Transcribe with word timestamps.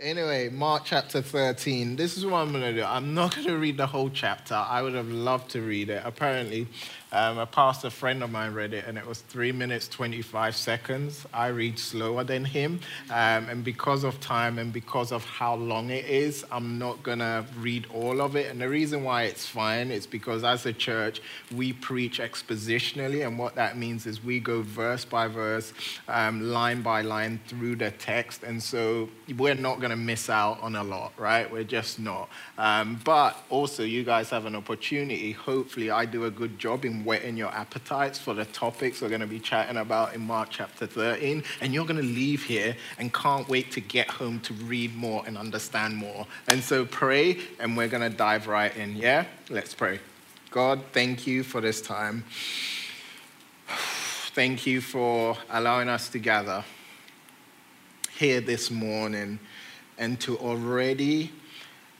Anyway, 0.00 0.48
Mark 0.48 0.82
chapter 0.84 1.22
13. 1.22 1.94
This 1.94 2.16
is 2.16 2.26
what 2.26 2.38
I'm 2.38 2.50
going 2.50 2.64
to 2.64 2.72
do. 2.72 2.82
I'm 2.82 3.14
not 3.14 3.36
going 3.36 3.46
to 3.46 3.56
read 3.56 3.76
the 3.76 3.86
whole 3.86 4.10
chapter. 4.10 4.54
I 4.56 4.82
would 4.82 4.94
have 4.94 5.08
loved 5.08 5.52
to 5.52 5.62
read 5.62 5.88
it. 5.88 6.02
Apparently, 6.04 6.66
um, 7.14 7.38
a 7.38 7.46
pastor 7.46 7.90
friend 7.90 8.24
of 8.24 8.32
mine 8.32 8.54
read 8.54 8.74
it, 8.74 8.86
and 8.88 8.98
it 8.98 9.06
was 9.06 9.20
three 9.20 9.52
minutes, 9.52 9.86
25 9.86 10.56
seconds. 10.56 11.24
I 11.32 11.46
read 11.46 11.78
slower 11.78 12.24
than 12.24 12.44
him. 12.44 12.80
Um, 13.08 13.48
and 13.48 13.62
because 13.62 14.02
of 14.02 14.18
time 14.18 14.58
and 14.58 14.72
because 14.72 15.12
of 15.12 15.24
how 15.24 15.54
long 15.54 15.90
it 15.90 16.06
is, 16.06 16.44
I'm 16.50 16.76
not 16.76 17.04
going 17.04 17.20
to 17.20 17.46
read 17.56 17.86
all 17.94 18.20
of 18.20 18.34
it. 18.34 18.50
And 18.50 18.60
the 18.60 18.68
reason 18.68 19.04
why 19.04 19.22
it's 19.22 19.46
fine 19.46 19.92
is 19.92 20.08
because 20.08 20.42
as 20.42 20.66
a 20.66 20.72
church, 20.72 21.22
we 21.54 21.72
preach 21.72 22.18
expositionally. 22.18 23.24
And 23.24 23.38
what 23.38 23.54
that 23.54 23.78
means 23.78 24.06
is 24.06 24.24
we 24.24 24.40
go 24.40 24.62
verse 24.62 25.04
by 25.04 25.28
verse, 25.28 25.72
um, 26.08 26.50
line 26.50 26.82
by 26.82 27.02
line 27.02 27.38
through 27.46 27.76
the 27.76 27.92
text. 27.92 28.42
And 28.42 28.60
so 28.60 29.08
we're 29.38 29.54
not 29.54 29.78
going 29.78 29.90
to 29.90 29.96
miss 29.96 30.28
out 30.28 30.60
on 30.60 30.74
a 30.74 30.82
lot, 30.82 31.12
right? 31.16 31.48
We're 31.48 31.62
just 31.62 32.00
not. 32.00 32.28
Um, 32.58 33.00
but 33.04 33.36
also, 33.50 33.84
you 33.84 34.02
guys 34.02 34.30
have 34.30 34.46
an 34.46 34.56
opportunity. 34.56 35.30
Hopefully, 35.30 35.92
I 35.92 36.06
do 36.06 36.24
a 36.24 36.30
good 36.30 36.58
job 36.58 36.84
in 36.84 37.03
whetting 37.04 37.36
your 37.36 37.50
appetites 37.50 38.18
for 38.18 38.34
the 38.34 38.44
topics 38.46 39.00
we're 39.00 39.08
going 39.08 39.20
to 39.20 39.26
be 39.26 39.40
chatting 39.40 39.76
about 39.76 40.14
in 40.14 40.20
Mark 40.20 40.48
chapter 40.50 40.86
13. 40.86 41.42
And 41.60 41.74
you're 41.74 41.84
going 41.84 42.00
to 42.00 42.02
leave 42.02 42.44
here 42.44 42.76
and 42.98 43.12
can't 43.12 43.48
wait 43.48 43.70
to 43.72 43.80
get 43.80 44.08
home 44.08 44.40
to 44.40 44.54
read 44.54 44.94
more 44.94 45.22
and 45.26 45.36
understand 45.36 45.96
more. 45.96 46.26
And 46.48 46.62
so 46.62 46.84
pray, 46.84 47.38
and 47.60 47.76
we're 47.76 47.88
going 47.88 48.10
to 48.10 48.16
dive 48.16 48.46
right 48.46 48.74
in. 48.76 48.96
Yeah? 48.96 49.26
Let's 49.50 49.74
pray. 49.74 50.00
God, 50.50 50.80
thank 50.92 51.26
you 51.26 51.42
for 51.42 51.60
this 51.60 51.80
time. 51.80 52.24
Thank 54.34 54.66
you 54.66 54.80
for 54.80 55.36
allowing 55.48 55.88
us 55.88 56.08
to 56.08 56.18
gather 56.18 56.64
here 58.16 58.40
this 58.40 58.68
morning 58.68 59.38
and 59.96 60.20
to 60.20 60.36
already 60.38 61.30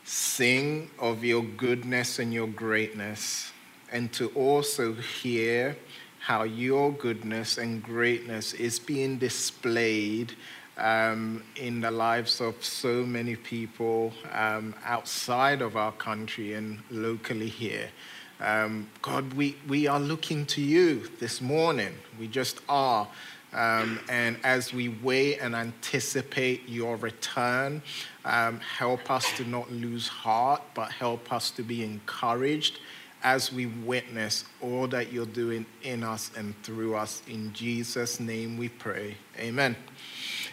sing 0.05 0.91
of 0.99 1.25
your 1.25 1.43
goodness 1.43 2.19
and 2.19 2.35
your 2.35 2.47
greatness 2.47 3.53
and 3.95 4.13
to 4.13 4.29
also 4.31 4.93
hear 4.93 5.77
how 6.19 6.43
your 6.43 6.91
goodness 6.93 7.59
and 7.59 7.83
greatness 7.83 8.53
is 8.55 8.79
being 8.79 9.19
displayed 9.19 10.33
um, 10.77 11.45
in 11.55 11.81
the 11.81 11.91
lives 11.91 12.41
of 12.41 12.63
so 12.65 13.05
many 13.05 13.37
people 13.37 14.13
um, 14.33 14.75
outside 14.85 15.63
of 15.63 15.77
our 15.77 15.93
country 15.93 16.55
and 16.55 16.81
locally 16.91 17.49
here. 17.49 17.89
Um, 18.41 18.91
God, 19.01 19.33
we, 19.35 19.57
we 19.69 19.87
are 19.87 20.01
looking 20.01 20.45
to 20.47 20.61
you 20.61 21.09
this 21.21 21.41
morning. 21.41 21.95
We 22.19 22.27
just 22.27 22.61
are. 22.69 23.07
Um, 23.53 24.01
and 24.09 24.37
as 24.43 24.73
we 24.73 24.89
wait 24.89 25.39
and 25.39 25.55
anticipate 25.55 26.69
your 26.69 26.97
return, 26.97 27.81
um, 28.25 28.59
help 28.59 29.09
us 29.09 29.33
to 29.37 29.49
not 29.49 29.71
lose 29.71 30.09
heart, 30.09 30.63
but 30.75 30.91
help 30.91 31.33
us 31.33 31.53
to 31.53 31.63
be 31.63 31.85
encouraged 31.85 32.81
as 33.25 33.51
we 33.51 33.67
witness 33.67 34.45
all 34.61 34.87
that 34.87 35.11
you're 35.11 35.25
doing 35.27 35.65
in 35.83 36.05
us 36.05 36.31
and 36.37 36.55
through 36.63 36.95
us. 36.95 37.23
In 37.27 37.53
Jesus' 37.55 38.21
name 38.21 38.59
we 38.59 38.69
pray. 38.69 39.17
Amen. 39.39 39.75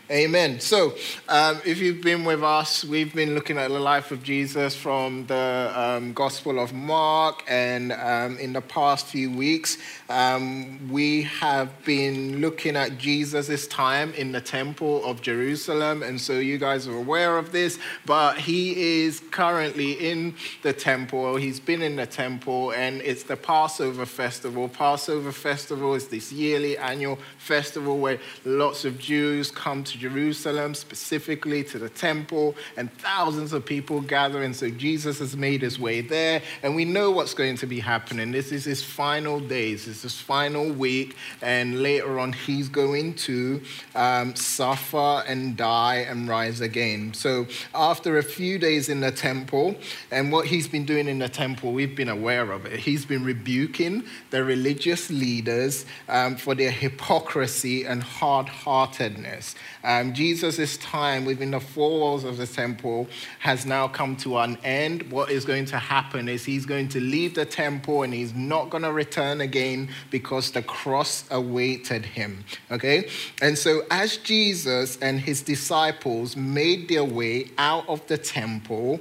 Amen. 0.09 0.59
So, 0.59 0.93
um, 1.29 1.61
if 1.65 1.79
you've 1.79 2.01
been 2.01 2.25
with 2.25 2.43
us, 2.43 2.83
we've 2.83 3.13
been 3.13 3.33
looking 3.33 3.57
at 3.57 3.69
the 3.69 3.79
life 3.79 4.11
of 4.11 4.21
Jesus 4.23 4.75
from 4.75 5.25
the 5.27 5.71
um, 5.73 6.11
Gospel 6.11 6.59
of 6.59 6.73
Mark, 6.73 7.43
and 7.47 7.93
um, 7.93 8.37
in 8.37 8.51
the 8.51 8.59
past 8.59 9.05
few 9.05 9.31
weeks, 9.31 9.77
um, 10.09 10.89
we 10.91 11.21
have 11.21 11.85
been 11.85 12.41
looking 12.41 12.75
at 12.75 12.97
Jesus' 12.97 13.67
time 13.67 14.13
in 14.15 14.33
the 14.33 14.41
Temple 14.41 15.05
of 15.05 15.21
Jerusalem. 15.21 16.03
And 16.03 16.19
so, 16.19 16.39
you 16.39 16.57
guys 16.57 16.89
are 16.89 16.97
aware 16.97 17.37
of 17.37 17.53
this, 17.53 17.79
but 18.05 18.37
he 18.37 19.03
is 19.03 19.21
currently 19.31 19.93
in 19.93 20.35
the 20.61 20.73
temple. 20.73 21.37
He's 21.37 21.59
been 21.59 21.81
in 21.81 21.95
the 21.95 22.05
temple, 22.05 22.71
and 22.71 23.01
it's 23.01 23.23
the 23.23 23.37
Passover 23.37 24.05
festival. 24.05 24.67
Passover 24.67 25.31
festival 25.31 25.93
is 25.93 26.09
this 26.09 26.33
yearly 26.33 26.77
annual 26.77 27.17
festival 27.37 27.97
where 27.97 28.19
lots 28.43 28.83
of 28.83 28.99
Jews 28.99 29.51
come 29.51 29.85
to 29.85 30.00
Jerusalem, 30.01 30.73
specifically 30.73 31.63
to 31.65 31.77
the 31.77 31.89
temple, 31.89 32.55
and 32.75 32.91
thousands 32.97 33.53
of 33.53 33.63
people 33.63 34.01
gathering. 34.01 34.53
So 34.53 34.69
Jesus 34.69 35.19
has 35.19 35.37
made 35.37 35.61
his 35.61 35.79
way 35.79 36.01
there, 36.01 36.41
and 36.63 36.75
we 36.75 36.85
know 36.85 37.11
what's 37.11 37.35
going 37.35 37.57
to 37.57 37.67
be 37.67 37.79
happening. 37.79 38.31
This 38.31 38.51
is 38.51 38.65
his 38.65 38.83
final 38.83 39.39
days, 39.39 39.87
is 39.87 40.01
his 40.01 40.19
final 40.19 40.71
week, 40.71 41.15
and 41.41 41.83
later 41.83 42.19
on, 42.19 42.33
he's 42.33 42.67
going 42.67 43.13
to 43.15 43.61
um, 43.95 44.35
suffer 44.35 45.23
and 45.27 45.55
die 45.55 45.97
and 46.09 46.27
rise 46.27 46.61
again. 46.61 47.13
So, 47.13 47.45
after 47.75 48.17
a 48.17 48.23
few 48.23 48.57
days 48.57 48.89
in 48.89 49.01
the 49.01 49.11
temple, 49.11 49.75
and 50.09 50.31
what 50.31 50.47
he's 50.47 50.67
been 50.67 50.85
doing 50.85 51.07
in 51.07 51.19
the 51.19 51.29
temple, 51.29 51.73
we've 51.73 51.95
been 51.95 52.09
aware 52.09 52.51
of 52.51 52.65
it. 52.65 52.79
He's 52.79 53.05
been 53.05 53.23
rebuking 53.23 54.03
the 54.31 54.43
religious 54.43 55.11
leaders 55.11 55.85
um, 56.09 56.35
for 56.35 56.55
their 56.55 56.71
hypocrisy 56.71 57.85
and 57.85 58.01
hard 58.01 58.49
heartedness. 58.49 59.53
Um, 59.83 60.13
Jesus' 60.13 60.77
time 60.77 61.25
within 61.25 61.51
the 61.51 61.59
four 61.59 61.99
walls 61.99 62.23
of 62.23 62.37
the 62.37 62.47
temple 62.47 63.07
has 63.39 63.65
now 63.65 63.87
come 63.87 64.15
to 64.17 64.37
an 64.37 64.57
end. 64.63 65.11
What 65.11 65.31
is 65.31 65.45
going 65.45 65.65
to 65.65 65.77
happen 65.77 66.29
is 66.29 66.45
he's 66.45 66.65
going 66.65 66.89
to 66.89 66.99
leave 66.99 67.35
the 67.35 67.45
temple 67.45 68.03
and 68.03 68.13
he's 68.13 68.33
not 68.33 68.69
going 68.69 68.83
to 68.83 68.91
return 68.91 69.41
again 69.41 69.89
because 70.09 70.51
the 70.51 70.61
cross 70.61 71.25
awaited 71.31 72.05
him. 72.05 72.43
Okay? 72.69 73.09
And 73.41 73.57
so, 73.57 73.83
as 73.89 74.17
Jesus 74.17 74.97
and 75.01 75.19
his 75.19 75.41
disciples 75.41 76.35
made 76.35 76.89
their 76.89 77.03
way 77.03 77.47
out 77.57 77.87
of 77.89 78.05
the 78.07 78.17
temple, 78.17 78.99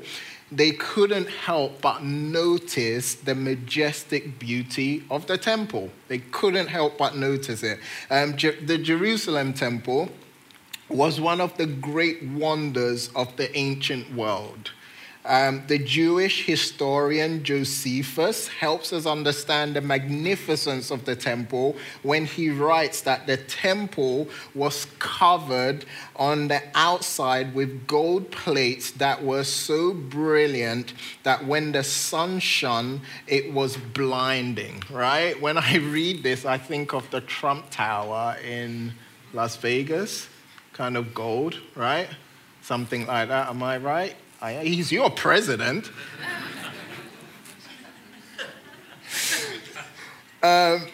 they 0.53 0.73
couldn't 0.73 1.29
help 1.29 1.81
but 1.81 2.03
notice 2.03 3.15
the 3.15 3.35
majestic 3.35 4.39
beauty 4.39 5.05
of 5.11 5.27
the 5.27 5.39
temple. 5.39 5.91
They 6.09 6.19
couldn't 6.19 6.67
help 6.67 6.99
but 6.99 7.17
notice 7.17 7.63
it. 7.63 7.79
Um, 8.11 8.33
the 8.33 8.79
Jerusalem 8.79 9.53
temple 9.53 10.09
was 10.91 11.21
one 11.21 11.41
of 11.41 11.57
the 11.57 11.67
great 11.67 12.23
wonders 12.23 13.11
of 13.15 13.37
the 13.37 13.57
ancient 13.57 14.15
world. 14.15 14.71
Um, 15.25 15.65
the 15.67 15.79
Jewish 15.79 16.47
historian 16.47 17.45
Josephus 17.45 18.49
helps 18.49 18.91
us 18.91 19.05
understand 19.05 19.77
the 19.77 19.83
magnificence 19.83 20.91
of 20.91 21.05
the 21.05 21.15
temple 21.15 21.77
when 22.03 22.25
he 22.25 22.49
writes 22.49 23.03
that 23.03 23.27
the 23.27 23.37
temple 23.37 24.29
was 24.55 24.87
covered 24.99 25.85
on 26.17 26.49
the 26.49 26.63
outside 26.75 27.55
with 27.55 27.87
gold 27.87 28.31
plates 28.31 28.93
that 28.93 29.23
were 29.23 29.45
so 29.45 29.93
brilliant 29.93 30.95
that 31.23 31.47
when 31.47 31.73
the 31.73 31.85
sun 31.85 32.39
shone, 32.39 33.03
it 33.27 33.53
was 33.53 33.77
blinding, 33.77 34.83
right? 34.91 35.39
When 35.39 35.59
I 35.59 35.77
read 35.77 36.23
this, 36.23 36.47
I 36.47 36.57
think 36.57 36.95
of 36.95 37.11
the 37.11 37.21
Trump 37.21 37.69
Tower 37.69 38.39
in 38.43 38.95
Las 39.35 39.57
Vegas 39.57 40.30
kind 40.81 40.97
of 40.97 41.13
gold, 41.13 41.61
right? 41.77 42.09
Something 42.63 43.07
like 43.07 43.29
that. 43.29 43.51
Am 43.51 43.63
I 43.63 43.77
right? 43.77 44.17
I, 44.41 44.55
he's 44.65 44.91
your 44.91 45.11
president. 45.11 45.91
um, 50.43 50.87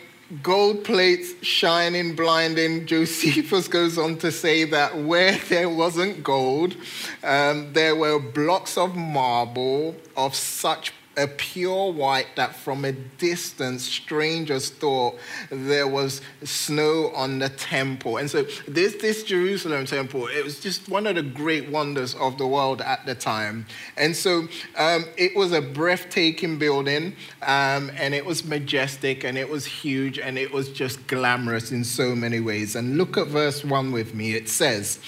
gold 0.43 0.83
plates 0.83 1.35
shining, 1.47 2.17
blinding. 2.17 2.85
Josephus 2.85 3.69
goes 3.79 3.97
on 3.97 4.17
to 4.19 4.33
say 4.33 4.65
that 4.65 4.99
where 4.99 5.39
there 5.49 5.69
wasn't 5.69 6.25
gold, 6.25 6.75
um, 7.23 7.73
there 7.73 7.95
were 7.95 8.19
blocks 8.19 8.77
of 8.77 8.97
marble 8.97 9.95
of 10.17 10.35
such 10.35 10.93
a 11.17 11.27
pure 11.27 11.93
white 11.93 12.37
that 12.37 12.55
from 12.55 12.85
a 12.85 12.93
distance 12.93 13.85
strangers 13.85 14.69
thought 14.69 15.19
there 15.51 15.89
was 15.89 16.21
snow 16.45 17.11
on 17.15 17.39
the 17.39 17.49
temple. 17.49 18.19
And 18.19 18.31
so 18.31 18.43
this, 18.69 18.97
this 18.97 19.23
Jerusalem 19.23 19.87
temple, 19.87 20.27
it 20.27 20.45
was 20.45 20.61
just 20.61 20.89
one 20.89 21.07
of 21.07 21.15
the 21.15 21.23
great 21.23 21.71
wonders 21.71 22.15
of 22.15 22.37
the 22.37 22.47
world 22.47 22.83
at 22.83 23.07
the 23.07 23.15
time. 23.15 23.67
And 23.97 24.15
so 24.15 24.49
um, 24.77 25.07
it 25.17 25.35
was 25.35 25.53
a 25.53 25.63
breathtaking 25.63 26.59
building 26.59 27.17
um, 27.43 27.91
and 27.97 28.15
it 28.15 28.27
was 28.27 28.45
majestic 28.45 29.25
and 29.25 29.39
it 29.39 29.49
was 29.49 29.65
huge 29.65 30.19
and 30.19 30.37
it 30.39 30.53
was 30.53 30.71
just 30.71 31.07
glamorous 31.07 31.73
in 31.73 31.85
so 31.85 32.15
many 32.15 32.41
ways. 32.41 32.77
And 32.77 32.99
look 32.99 33.17
at 33.17 33.29
verse 33.29 33.65
1 33.65 33.93
with 33.93 34.15
me. 34.15 34.35
It 34.35 34.49
says, 34.49 35.01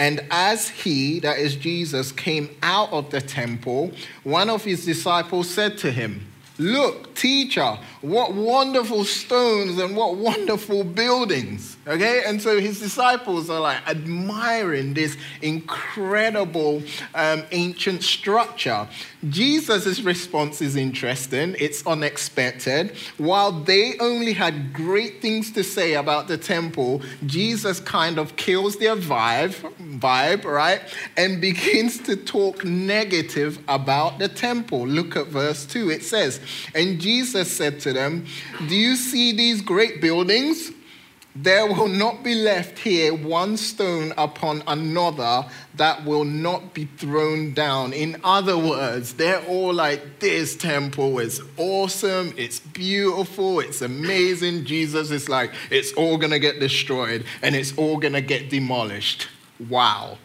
and 0.00 0.24
as 0.30 0.70
he, 0.70 1.20
that 1.20 1.38
is 1.38 1.54
Jesus, 1.56 2.10
came 2.10 2.48
out 2.62 2.90
of 2.90 3.10
the 3.10 3.20
temple, 3.20 3.92
one 4.24 4.48
of 4.48 4.64
his 4.64 4.86
disciples 4.86 5.50
said 5.50 5.76
to 5.78 5.92
him, 5.92 6.26
Look, 6.58 7.14
teacher, 7.14 7.78
what 8.00 8.32
wonderful 8.32 9.04
stones 9.04 9.78
and 9.78 9.94
what 9.94 10.16
wonderful 10.16 10.84
buildings. 10.84 11.76
Okay, 11.86 12.22
and 12.26 12.40
so 12.40 12.60
his 12.60 12.80
disciples 12.80 13.50
are 13.50 13.60
like 13.60 13.86
admiring 13.86 14.94
this 14.94 15.18
incredible 15.42 16.82
um, 17.14 17.42
ancient 17.52 18.02
structure. 18.02 18.88
Jesus' 19.28 20.00
response 20.00 20.62
is 20.62 20.76
interesting, 20.76 21.54
it's 21.58 21.86
unexpected. 21.86 22.96
While 23.18 23.52
they 23.52 23.98
only 23.98 24.32
had 24.32 24.72
great 24.72 25.20
things 25.20 25.50
to 25.52 25.62
say 25.62 25.94
about 25.94 26.26
the 26.26 26.38
temple, 26.38 27.02
Jesus 27.26 27.80
kind 27.80 28.18
of 28.18 28.36
kills 28.36 28.76
their 28.76 28.96
vibe, 28.96 29.54
vibe, 29.98 30.44
right? 30.44 30.80
And 31.16 31.40
begins 31.50 31.98
to 32.04 32.16
talk 32.16 32.64
negative 32.64 33.58
about 33.68 34.18
the 34.18 34.28
temple. 34.28 34.86
Look 34.86 35.16
at 35.16 35.26
verse 35.26 35.66
2. 35.66 35.90
It 35.90 36.02
says, 36.02 36.40
And 36.74 37.00
Jesus 37.00 37.50
said 37.52 37.80
to 37.80 37.92
them, 37.92 38.24
Do 38.68 38.74
you 38.74 38.96
see 38.96 39.32
these 39.32 39.60
great 39.60 40.00
buildings? 40.00 40.72
There 41.36 41.64
will 41.66 41.88
not 41.88 42.24
be 42.24 42.34
left 42.34 42.80
here 42.80 43.14
one 43.14 43.56
stone 43.56 44.12
upon 44.18 44.64
another 44.66 45.46
that 45.76 46.04
will 46.04 46.24
not 46.24 46.74
be 46.74 46.86
thrown 46.96 47.54
down. 47.54 47.92
In 47.92 48.20
other 48.24 48.58
words, 48.58 49.14
they're 49.14 49.42
all 49.46 49.72
like, 49.72 50.18
This 50.18 50.56
temple 50.56 51.20
is 51.20 51.40
awesome, 51.56 52.34
it's 52.36 52.58
beautiful, 52.58 53.60
it's 53.60 53.80
amazing. 53.80 54.64
Jesus 54.64 55.12
is 55.12 55.28
like, 55.28 55.52
It's 55.70 55.92
all 55.92 56.18
gonna 56.18 56.40
get 56.40 56.58
destroyed 56.58 57.24
and 57.42 57.54
it's 57.54 57.76
all 57.78 57.98
gonna 57.98 58.20
get 58.20 58.50
demolished. 58.50 59.28
Wow. 59.68 60.18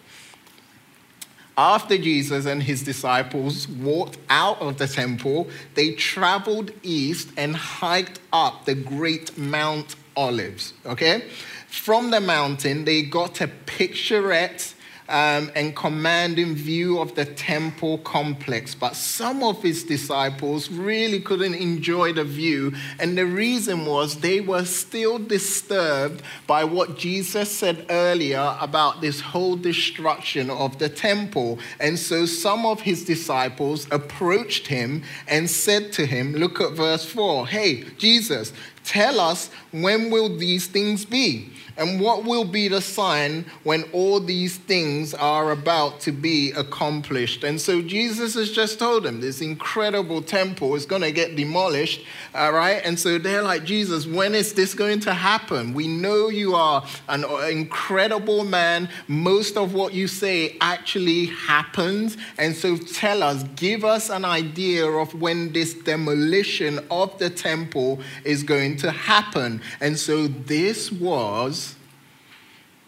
After 1.58 1.98
Jesus 1.98 2.48
and 2.48 2.64
his 2.64 2.84
disciples 2.84 3.68
walked 3.68 4.18
out 4.30 4.60
of 4.60 4.78
the 4.78 4.88
temple, 4.88 5.48
they 5.76 5.92
traveled 5.92 6.72
east 6.84 7.30
and 7.38 7.56
hiked 7.56 8.20
up 8.34 8.66
the 8.66 8.76
great 8.76 9.38
Mount 9.38 9.96
Olives, 10.16 10.74
okay? 10.86 11.24
From 11.68 12.12
the 12.12 12.22
mountain, 12.22 12.86
they 12.86 13.04
got 13.04 13.42
a 13.42 13.48
picturesque 13.48 14.76
um, 15.08 15.52
and 15.56 15.76
commanding 15.76 16.56
view 16.56 17.00
of 17.00 17.16
the 17.16 17.26
temple 17.26 18.00
complex. 18.00 18.74
But 18.74 18.96
some 18.96 19.44
of 19.44 19.62
his 19.62 19.84
disciples 19.84 20.70
really 20.70 21.20
couldn't 21.20 21.56
enjoy 21.56 22.14
the 22.14 22.24
view. 22.24 22.74
And 23.00 23.18
the 23.18 23.26
reason 23.26 23.86
was 23.86 24.18
they 24.18 24.42
were 24.42 24.66
still 24.66 25.20
disturbed 25.20 26.24
by 26.48 26.64
what 26.64 26.98
Jesus 26.98 27.52
said 27.52 27.86
earlier 27.90 28.58
about 28.60 29.02
this 29.02 29.22
whole 29.22 29.56
destruction 29.56 30.50
of 30.50 30.80
the 30.80 30.90
temple. 30.90 31.60
And 31.80 32.00
so 32.00 32.26
some 32.26 32.66
of 32.66 32.82
his 32.82 33.06
disciples 33.06 33.88
approached 33.92 34.68
him 34.68 35.04
and 35.28 35.50
said 35.50 35.94
to 35.94 36.06
him, 36.06 36.34
Look 36.34 36.60
at 36.60 36.74
verse 36.74 37.06
4. 37.06 37.48
Hey, 37.48 37.84
Jesus, 37.98 38.54
tell 38.86 39.20
us 39.20 39.50
when 39.72 40.10
will 40.12 40.38
these 40.38 40.68
things 40.68 41.06
be? 41.06 41.50
And 41.78 42.00
what 42.00 42.24
will 42.24 42.46
be 42.46 42.68
the 42.68 42.82
sign 42.82 43.46
when 43.64 43.84
all 43.92 44.20
these 44.20 44.58
things 44.58 45.14
are 45.14 45.52
about 45.52 46.00
to 46.02 46.12
be 46.12 46.52
accomplished? 46.52 47.44
And 47.44 47.60
so 47.60 47.82
Jesus 47.82 48.36
has 48.36 48.52
just 48.52 48.80
told 48.80 49.04
them 49.04 49.20
this 49.20 49.42
incredible 49.42 50.22
temple 50.22 50.76
is 50.76 50.86
going 50.86 51.02
to 51.02 51.12
get 51.12 51.36
demolished, 51.36 52.06
all 52.34 52.54
right? 52.54 52.82
And 52.86 52.98
so 52.98 53.18
they're 53.18 53.42
like, 53.42 53.66
Jesus, 53.66 54.08
when 54.08 54.36
is 54.36 54.54
this 54.54 54.74
going 54.74 55.02
to 55.02 55.14
happen? 55.14 55.74
We 55.74 55.88
know 55.88 56.30
you 56.30 56.56
are 56.56 56.86
an 57.10 57.26
incredible 57.52 58.46
man. 58.46 58.88
Most 59.08 59.58
of 59.58 59.74
what 59.74 59.94
you 59.94 60.08
say 60.08 60.58
actually 60.62 61.26
happens. 61.26 62.16
And 62.38 62.56
so 62.56 62.78
tell 62.78 63.22
us, 63.22 63.44
give 63.56 63.84
us 63.84 64.10
an 64.10 64.24
idea 64.24 64.86
of 64.86 65.14
when 65.20 65.52
this 65.52 65.74
demolition 65.74 66.80
of 66.90 67.18
the 67.20 67.30
temple 67.30 68.00
is 68.24 68.44
going 68.44 68.78
to 68.78 68.92
happen. 68.92 69.62
And 69.82 69.98
so 70.00 70.28
this 70.28 70.92
was 70.92 71.65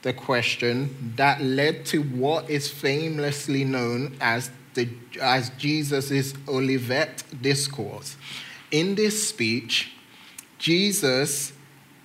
the 0.02 0.14
question 0.14 1.14
that 1.16 1.42
led 1.42 1.86
to 1.88 2.02
what 2.02 2.50
is 2.50 2.72
famously 2.72 3.64
known 3.64 4.16
as, 4.22 4.52
the, 4.74 4.90
as 5.22 5.50
Jesus' 5.52 6.34
Olivet 6.48 7.24
Discourse. 7.42 8.16
In 8.72 8.96
this 8.96 9.30
speech, 9.30 9.92
Jesus 10.58 11.54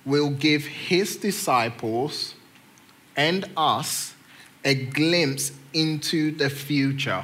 will 0.05 0.31
give 0.31 0.65
his 0.65 1.15
disciples 1.15 2.35
and 3.15 3.49
us 3.55 4.15
a 4.65 4.73
glimpse 4.73 5.51
into 5.73 6.31
the 6.31 6.49
future. 6.49 7.23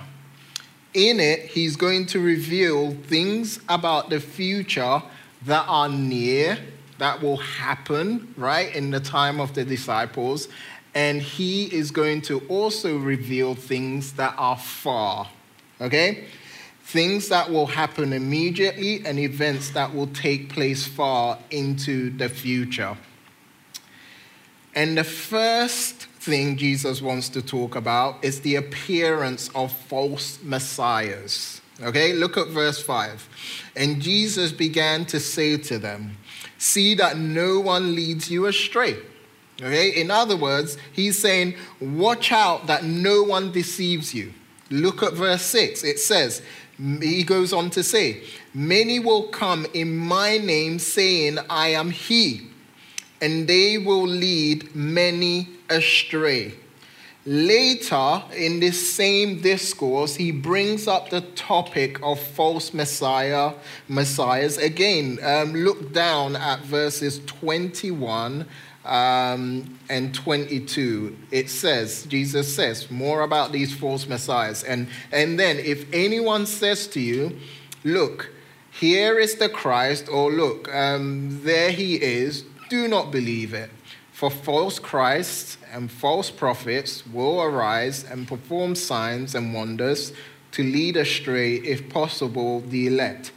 In 0.93 1.19
it, 1.19 1.51
he's 1.51 1.75
going 1.75 2.05
to 2.07 2.19
reveal 2.19 2.91
things 2.91 3.59
about 3.69 4.09
the 4.09 4.19
future 4.19 5.01
that 5.45 5.65
are 5.67 5.89
near 5.89 6.57
that 6.99 7.21
will 7.21 7.37
happen, 7.37 8.33
right, 8.37 8.73
in 8.75 8.91
the 8.91 8.99
time 8.99 9.39
of 9.39 9.55
the 9.55 9.65
disciples. 9.65 10.47
And 10.93 11.21
he 11.21 11.65
is 11.65 11.91
going 11.91 12.21
to 12.23 12.39
also 12.47 12.97
reveal 12.97 13.55
things 13.55 14.13
that 14.13 14.33
are 14.37 14.57
far, 14.57 15.29
okay? 15.81 16.25
Things 16.83 17.29
that 17.29 17.49
will 17.49 17.67
happen 17.67 18.13
immediately 18.13 19.05
and 19.05 19.19
events 19.19 19.71
that 19.71 19.93
will 19.93 20.07
take 20.07 20.49
place 20.49 20.85
far 20.87 21.37
into 21.51 22.09
the 22.09 22.29
future. 22.29 22.97
And 24.75 24.97
the 24.97 25.03
first 25.03 26.07
thing 26.19 26.57
Jesus 26.57 27.01
wants 27.01 27.29
to 27.29 27.41
talk 27.41 27.75
about 27.75 28.23
is 28.23 28.41
the 28.41 28.55
appearance 28.55 29.49
of 29.55 29.71
false 29.71 30.39
messiahs. 30.43 31.61
Okay, 31.81 32.11
look 32.13 32.37
at 32.37 32.47
verse 32.47 32.81
5. 32.81 33.71
And 33.75 34.01
Jesus 34.01 34.51
began 34.51 35.05
to 35.05 35.19
say 35.19 35.57
to 35.57 35.79
them, 35.79 36.17
See 36.59 36.93
that 36.95 37.17
no 37.17 37.61
one 37.61 37.95
leads 37.95 38.29
you 38.29 38.45
astray. 38.45 38.97
Okay? 39.61 39.89
In 39.89 40.11
other 40.11 40.35
words, 40.35 40.77
he's 40.91 41.17
saying, 41.17 41.55
Watch 41.79 42.31
out 42.31 42.67
that 42.67 42.83
no 42.83 43.23
one 43.23 43.51
deceives 43.51 44.13
you. 44.13 44.33
Look 44.69 45.01
at 45.01 45.13
verse 45.13 45.41
6. 45.43 45.83
It 45.85 45.99
says, 45.99 46.41
He 46.77 47.23
goes 47.23 47.53
on 47.53 47.69
to 47.71 47.81
say, 47.81 48.23
Many 48.53 48.99
will 48.99 49.29
come 49.29 49.65
in 49.73 49.95
my 49.97 50.37
name, 50.37 50.79
saying, 50.79 51.39
I 51.49 51.69
am 51.69 51.91
he, 51.91 52.49
and 53.21 53.47
they 53.47 53.77
will 53.77 54.05
lead 54.05 54.75
many 54.75 55.47
astray. 55.69 56.53
Later 57.31 58.23
in 58.35 58.59
this 58.59 58.95
same 58.95 59.39
discourse, 59.39 60.15
he 60.15 60.31
brings 60.31 60.87
up 60.87 61.11
the 61.11 61.21
topic 61.21 62.01
of 62.01 62.19
false 62.19 62.73
messiah, 62.73 63.53
messiahs. 63.87 64.57
Again, 64.57 65.19
um, 65.21 65.53
look 65.53 65.93
down 65.93 66.35
at 66.35 66.61
verses 66.61 67.21
21 67.27 68.47
um, 68.83 69.79
and 69.91 70.15
22. 70.15 71.15
It 71.29 71.51
says, 71.51 72.07
Jesus 72.07 72.55
says 72.55 72.89
more 72.89 73.21
about 73.21 73.51
these 73.51 73.75
false 73.75 74.07
messiahs. 74.07 74.63
And, 74.63 74.87
and 75.11 75.39
then, 75.39 75.59
if 75.59 75.85
anyone 75.93 76.47
says 76.47 76.87
to 76.87 76.99
you, 76.99 77.37
Look, 77.83 78.31
here 78.71 79.19
is 79.19 79.35
the 79.35 79.49
Christ, 79.49 80.09
or 80.09 80.31
look, 80.31 80.73
um, 80.73 81.41
there 81.43 81.71
he 81.71 81.95
is, 81.95 82.43
do 82.69 82.87
not 82.87 83.11
believe 83.11 83.53
it. 83.53 83.69
For 84.19 84.29
false 84.29 84.79
Christs 84.79 85.57
and 85.71 85.89
false 85.89 86.29
prophets 86.29 87.07
will 87.07 87.41
arise 87.41 88.03
and 88.03 88.27
perform 88.27 88.75
signs 88.75 89.33
and 89.33 89.53
wonders 89.53 90.11
to 90.51 90.61
lead 90.61 90.97
astray, 90.97 91.53
if 91.55 91.87
possible, 91.87 92.59
the 92.59 92.87
elect. 92.87 93.31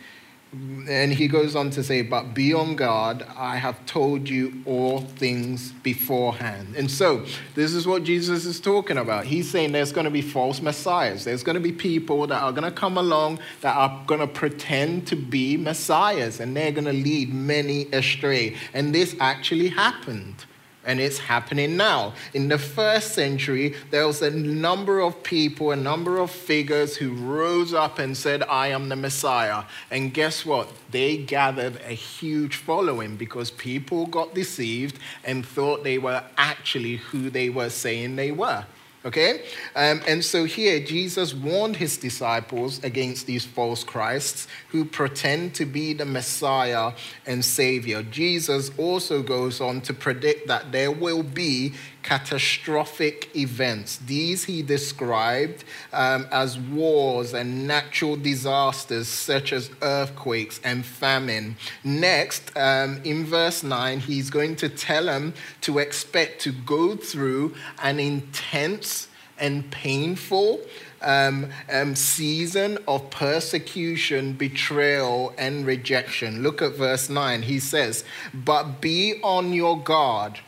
And 0.51 1.13
he 1.13 1.29
goes 1.29 1.55
on 1.55 1.71
to 1.71 1.85
say, 1.85 2.03
But 2.03 2.35
be 2.35 2.53
on 2.53 2.75
guard, 2.75 3.25
I 3.37 3.59
have 3.59 3.87
told 3.87 4.29
you 4.29 4.61
all 4.67 5.03
things 5.03 5.71
beforehand. 5.85 6.75
And 6.77 6.91
so, 6.91 7.27
this 7.55 7.75
is 7.75 7.87
what 7.87 8.03
Jesus 8.03 8.45
is 8.45 8.59
talking 8.59 8.99
about. 8.99 9.25
He's 9.25 9.49
saying 9.49 9.71
there's 9.71 9.93
going 9.93 10.07
to 10.07 10.11
be 10.11 10.21
false 10.21 10.61
messiahs. 10.61 11.23
There's 11.23 11.45
going 11.45 11.55
to 11.55 11.61
be 11.61 11.71
people 11.71 12.27
that 12.27 12.43
are 12.43 12.51
going 12.51 12.69
to 12.69 12.77
come 12.77 12.99
along 12.99 13.39
that 13.61 13.77
are 13.77 14.03
going 14.09 14.19
to 14.19 14.27
pretend 14.27 15.07
to 15.07 15.15
be 15.15 15.57
messiahs, 15.57 16.41
and 16.41 16.57
they're 16.57 16.73
going 16.73 16.87
to 16.87 16.93
lead 16.93 17.33
many 17.33 17.87
astray. 17.93 18.57
And 18.75 18.93
this 18.93 19.15
actually 19.21 19.69
happened. 19.69 20.45
And 20.85 21.01
it's 21.01 21.19
happening 21.19 21.77
now. 21.77 22.15
In 22.35 22.49
the 22.49 22.59
first 22.59 23.13
century, 23.13 23.75
there 23.91 24.07
was 24.07 24.21
a 24.21 24.31
number 24.31 25.01
of 25.01 25.23
people, 25.23 25.71
a 25.71 25.77
number 25.77 26.19
of 26.19 26.31
figures 26.31 26.97
who 26.97 27.13
rose 27.13 27.73
up 27.73 27.99
and 27.99 28.17
said, 28.17 28.43
I 28.43 28.69
am 28.69 28.89
the 28.89 28.97
Messiah. 28.97 29.65
And 29.91 30.13
guess 30.13 30.45
what? 30.45 30.69
They 30.91 31.17
gathered 31.17 31.77
a 31.87 31.95
huge 31.95 32.57
following 32.57 33.17
because 33.17 33.51
people 33.51 34.07
got 34.07 34.35
deceived 34.35 34.99
and 35.25 35.47
thought 35.47 35.85
they 35.85 35.99
were 35.99 36.25
actually 36.37 36.97
who 36.97 37.31
they 37.31 37.49
were 37.49 37.71
saying 37.71 38.17
they 38.17 38.33
were. 38.33 38.67
Okay? 39.05 39.45
Um, 39.75 40.01
and 40.07 40.25
so 40.25 40.45
here, 40.45 40.79
Jesus 40.79 41.35
warned 41.35 41.77
his 41.77 41.97
disciples 41.97 42.83
against 42.85 43.27
these 43.27 43.45
false 43.45 43.83
Christs 43.83 44.47
who 44.69 44.85
pretend 44.85 45.55
to 45.57 45.67
be 45.67 45.93
the 45.93 46.05
Messiah 46.05 46.93
and 47.27 47.45
Savior. 47.45 48.03
Jesus 48.05 48.71
also 48.79 49.23
goes 49.23 49.61
on 49.61 49.81
to 49.83 49.95
predict 49.95 50.47
that 50.47 50.71
there 50.71 50.93
will 50.93 51.25
be 51.25 51.75
catastrophic 52.03 53.35
events. 53.37 53.99
These 53.99 54.45
he 54.45 54.63
described 54.63 55.65
um, 55.93 56.27
as 56.31 56.59
wars 56.59 57.35
and 57.35 57.67
natural 57.67 58.17
disasters 58.17 59.09
such 59.09 59.53
as 59.53 59.71
earthquakes 59.83 60.61
and 60.65 60.85
famine. 60.85 61.57
Next, 61.85 62.57
um, 62.57 63.01
in 63.05 63.25
verse 63.25 63.63
9, 63.63 64.01
he's 64.01 64.31
going 64.31 64.57
to 64.57 64.69
tell 64.69 65.05
them 65.05 65.35
to 65.63 65.79
expect 65.79 66.41
to 66.43 66.53
go 66.53 66.97
through 66.97 67.55
an 67.83 68.01
intense 68.01 69.09
and 69.39 69.71
painful 69.71 70.61
um, 71.03 71.51
um, 71.71 71.95
season 71.95 72.79
of 72.87 73.11
persecution, 73.11 74.35
betrayal, 74.35 75.35
and 75.37 75.67
rejection. 75.67 76.43
Look 76.43 76.63
at 76.63 76.73
verse 76.73 77.09
9. 77.09 77.43
He 77.43 77.59
says, 77.59 78.05
But 78.33 78.81
be 78.81 79.21
on 79.23 79.53
your 79.53 79.81
guard, 79.83 80.39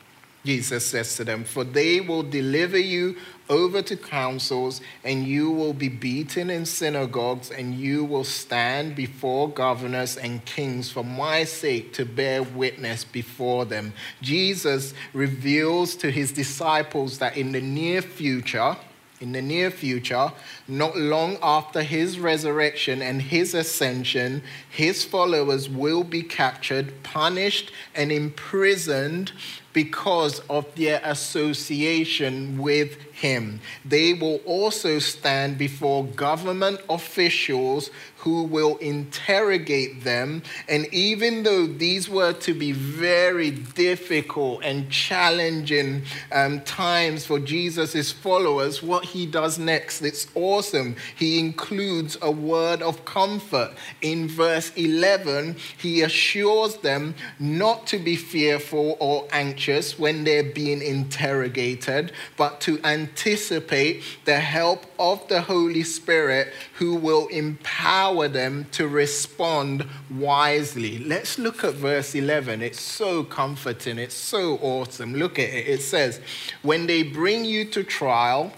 Jesus 0.44 0.86
says 0.86 1.16
to 1.16 1.24
them, 1.24 1.44
for 1.44 1.64
they 1.64 2.00
will 2.00 2.22
deliver 2.22 2.78
you 2.78 3.16
over 3.48 3.80
to 3.82 3.96
councils, 3.96 4.80
and 5.02 5.26
you 5.26 5.50
will 5.50 5.72
be 5.72 5.88
beaten 5.88 6.50
in 6.50 6.66
synagogues, 6.66 7.50
and 7.50 7.74
you 7.74 8.04
will 8.04 8.24
stand 8.24 8.94
before 8.94 9.48
governors 9.48 10.16
and 10.16 10.44
kings 10.44 10.90
for 10.90 11.02
my 11.02 11.44
sake 11.44 11.92
to 11.94 12.04
bear 12.04 12.42
witness 12.42 13.04
before 13.04 13.64
them. 13.64 13.92
Jesus 14.20 14.94
reveals 15.12 15.96
to 15.96 16.10
his 16.10 16.32
disciples 16.32 17.18
that 17.18 17.36
in 17.36 17.52
the 17.52 17.60
near 17.60 18.02
future, 18.02 18.76
in 19.20 19.32
the 19.32 19.42
near 19.42 19.70
future, 19.70 20.30
not 20.68 20.96
long 20.96 21.38
after 21.42 21.82
his 21.82 22.18
resurrection 22.18 23.00
and 23.00 23.22
his 23.22 23.54
ascension, 23.54 24.42
his 24.68 25.04
followers 25.04 25.68
will 25.68 26.04
be 26.04 26.22
captured, 26.22 27.02
punished, 27.02 27.72
and 27.94 28.12
imprisoned 28.12 29.32
because 29.74 30.40
of 30.48 30.72
their 30.76 31.00
association 31.04 32.56
with 32.56 32.96
him. 33.12 33.60
They 33.84 34.14
will 34.14 34.36
also 34.46 34.98
stand 35.00 35.58
before 35.58 36.04
government 36.04 36.80
officials 36.88 37.90
who 38.18 38.44
will 38.44 38.78
interrogate 38.78 40.02
them. 40.02 40.42
And 40.68 40.86
even 40.94 41.42
though 41.42 41.66
these 41.66 42.08
were 42.08 42.32
to 42.32 42.54
be 42.54 42.72
very 42.72 43.50
difficult 43.50 44.64
and 44.64 44.90
challenging 44.90 46.04
um, 46.32 46.62
times 46.62 47.26
for 47.26 47.38
Jesus' 47.38 48.10
followers, 48.10 48.82
what 48.82 49.04
he 49.04 49.26
does 49.26 49.58
next, 49.58 50.00
it's 50.00 50.26
awesome. 50.34 50.96
He 51.16 51.38
includes 51.38 52.16
a 52.22 52.30
word 52.30 52.80
of 52.80 53.04
comfort. 53.04 53.74
In 54.00 54.28
verse 54.28 54.72
11, 54.74 55.56
he 55.76 56.02
assures 56.02 56.76
them 56.78 57.14
not 57.38 57.86
to 57.88 57.98
be 57.98 58.16
fearful 58.16 58.96
or 59.00 59.28
anxious 59.32 59.63
when 59.98 60.24
they're 60.24 60.42
being 60.42 60.82
interrogated, 60.82 62.12
but 62.36 62.60
to 62.62 62.78
anticipate 62.84 64.02
the 64.24 64.40
help 64.40 64.86
of 64.98 65.26
the 65.28 65.42
Holy 65.42 65.82
Spirit 65.82 66.52
who 66.74 66.94
will 66.94 67.26
empower 67.28 68.28
them 68.28 68.66
to 68.72 68.88
respond 68.88 69.86
wisely. 70.10 70.98
Let's 70.98 71.38
look 71.38 71.64
at 71.64 71.74
verse 71.74 72.14
11. 72.14 72.62
It's 72.62 72.80
so 72.80 73.24
comforting, 73.24 73.98
it's 73.98 74.14
so 74.14 74.56
awesome. 74.58 75.14
Look 75.14 75.38
at 75.38 75.48
it. 75.48 75.68
It 75.68 75.82
says, 75.82 76.20
When 76.62 76.86
they 76.86 77.02
bring 77.02 77.44
you 77.44 77.64
to 77.66 77.82
trial, 77.82 78.52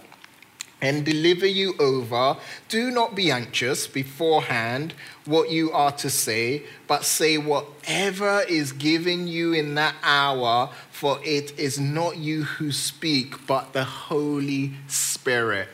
and 0.87 1.05
deliver 1.05 1.47
you 1.47 1.75
over. 1.79 2.37
Do 2.69 2.91
not 2.91 3.15
be 3.15 3.31
anxious 3.31 3.87
beforehand 3.89 4.95
what 5.25 5.51
you 5.51 5.73
are 5.73 5.91
to 5.93 6.09
say, 6.09 6.63
but 6.87 7.05
say 7.05 7.37
whatever 7.39 8.43
is 8.49 8.73
given 8.73 9.27
you 9.27 9.53
in 9.53 9.75
that 9.75 9.97
hour, 10.03 10.71
for 10.91 11.19
it 11.25 11.59
is 11.59 11.81
not 11.81 12.17
you 12.17 12.45
who 12.45 12.71
speak, 12.71 13.47
but 13.47 13.73
the 13.73 13.85
Holy 13.85 14.75
Spirit. 14.87 15.69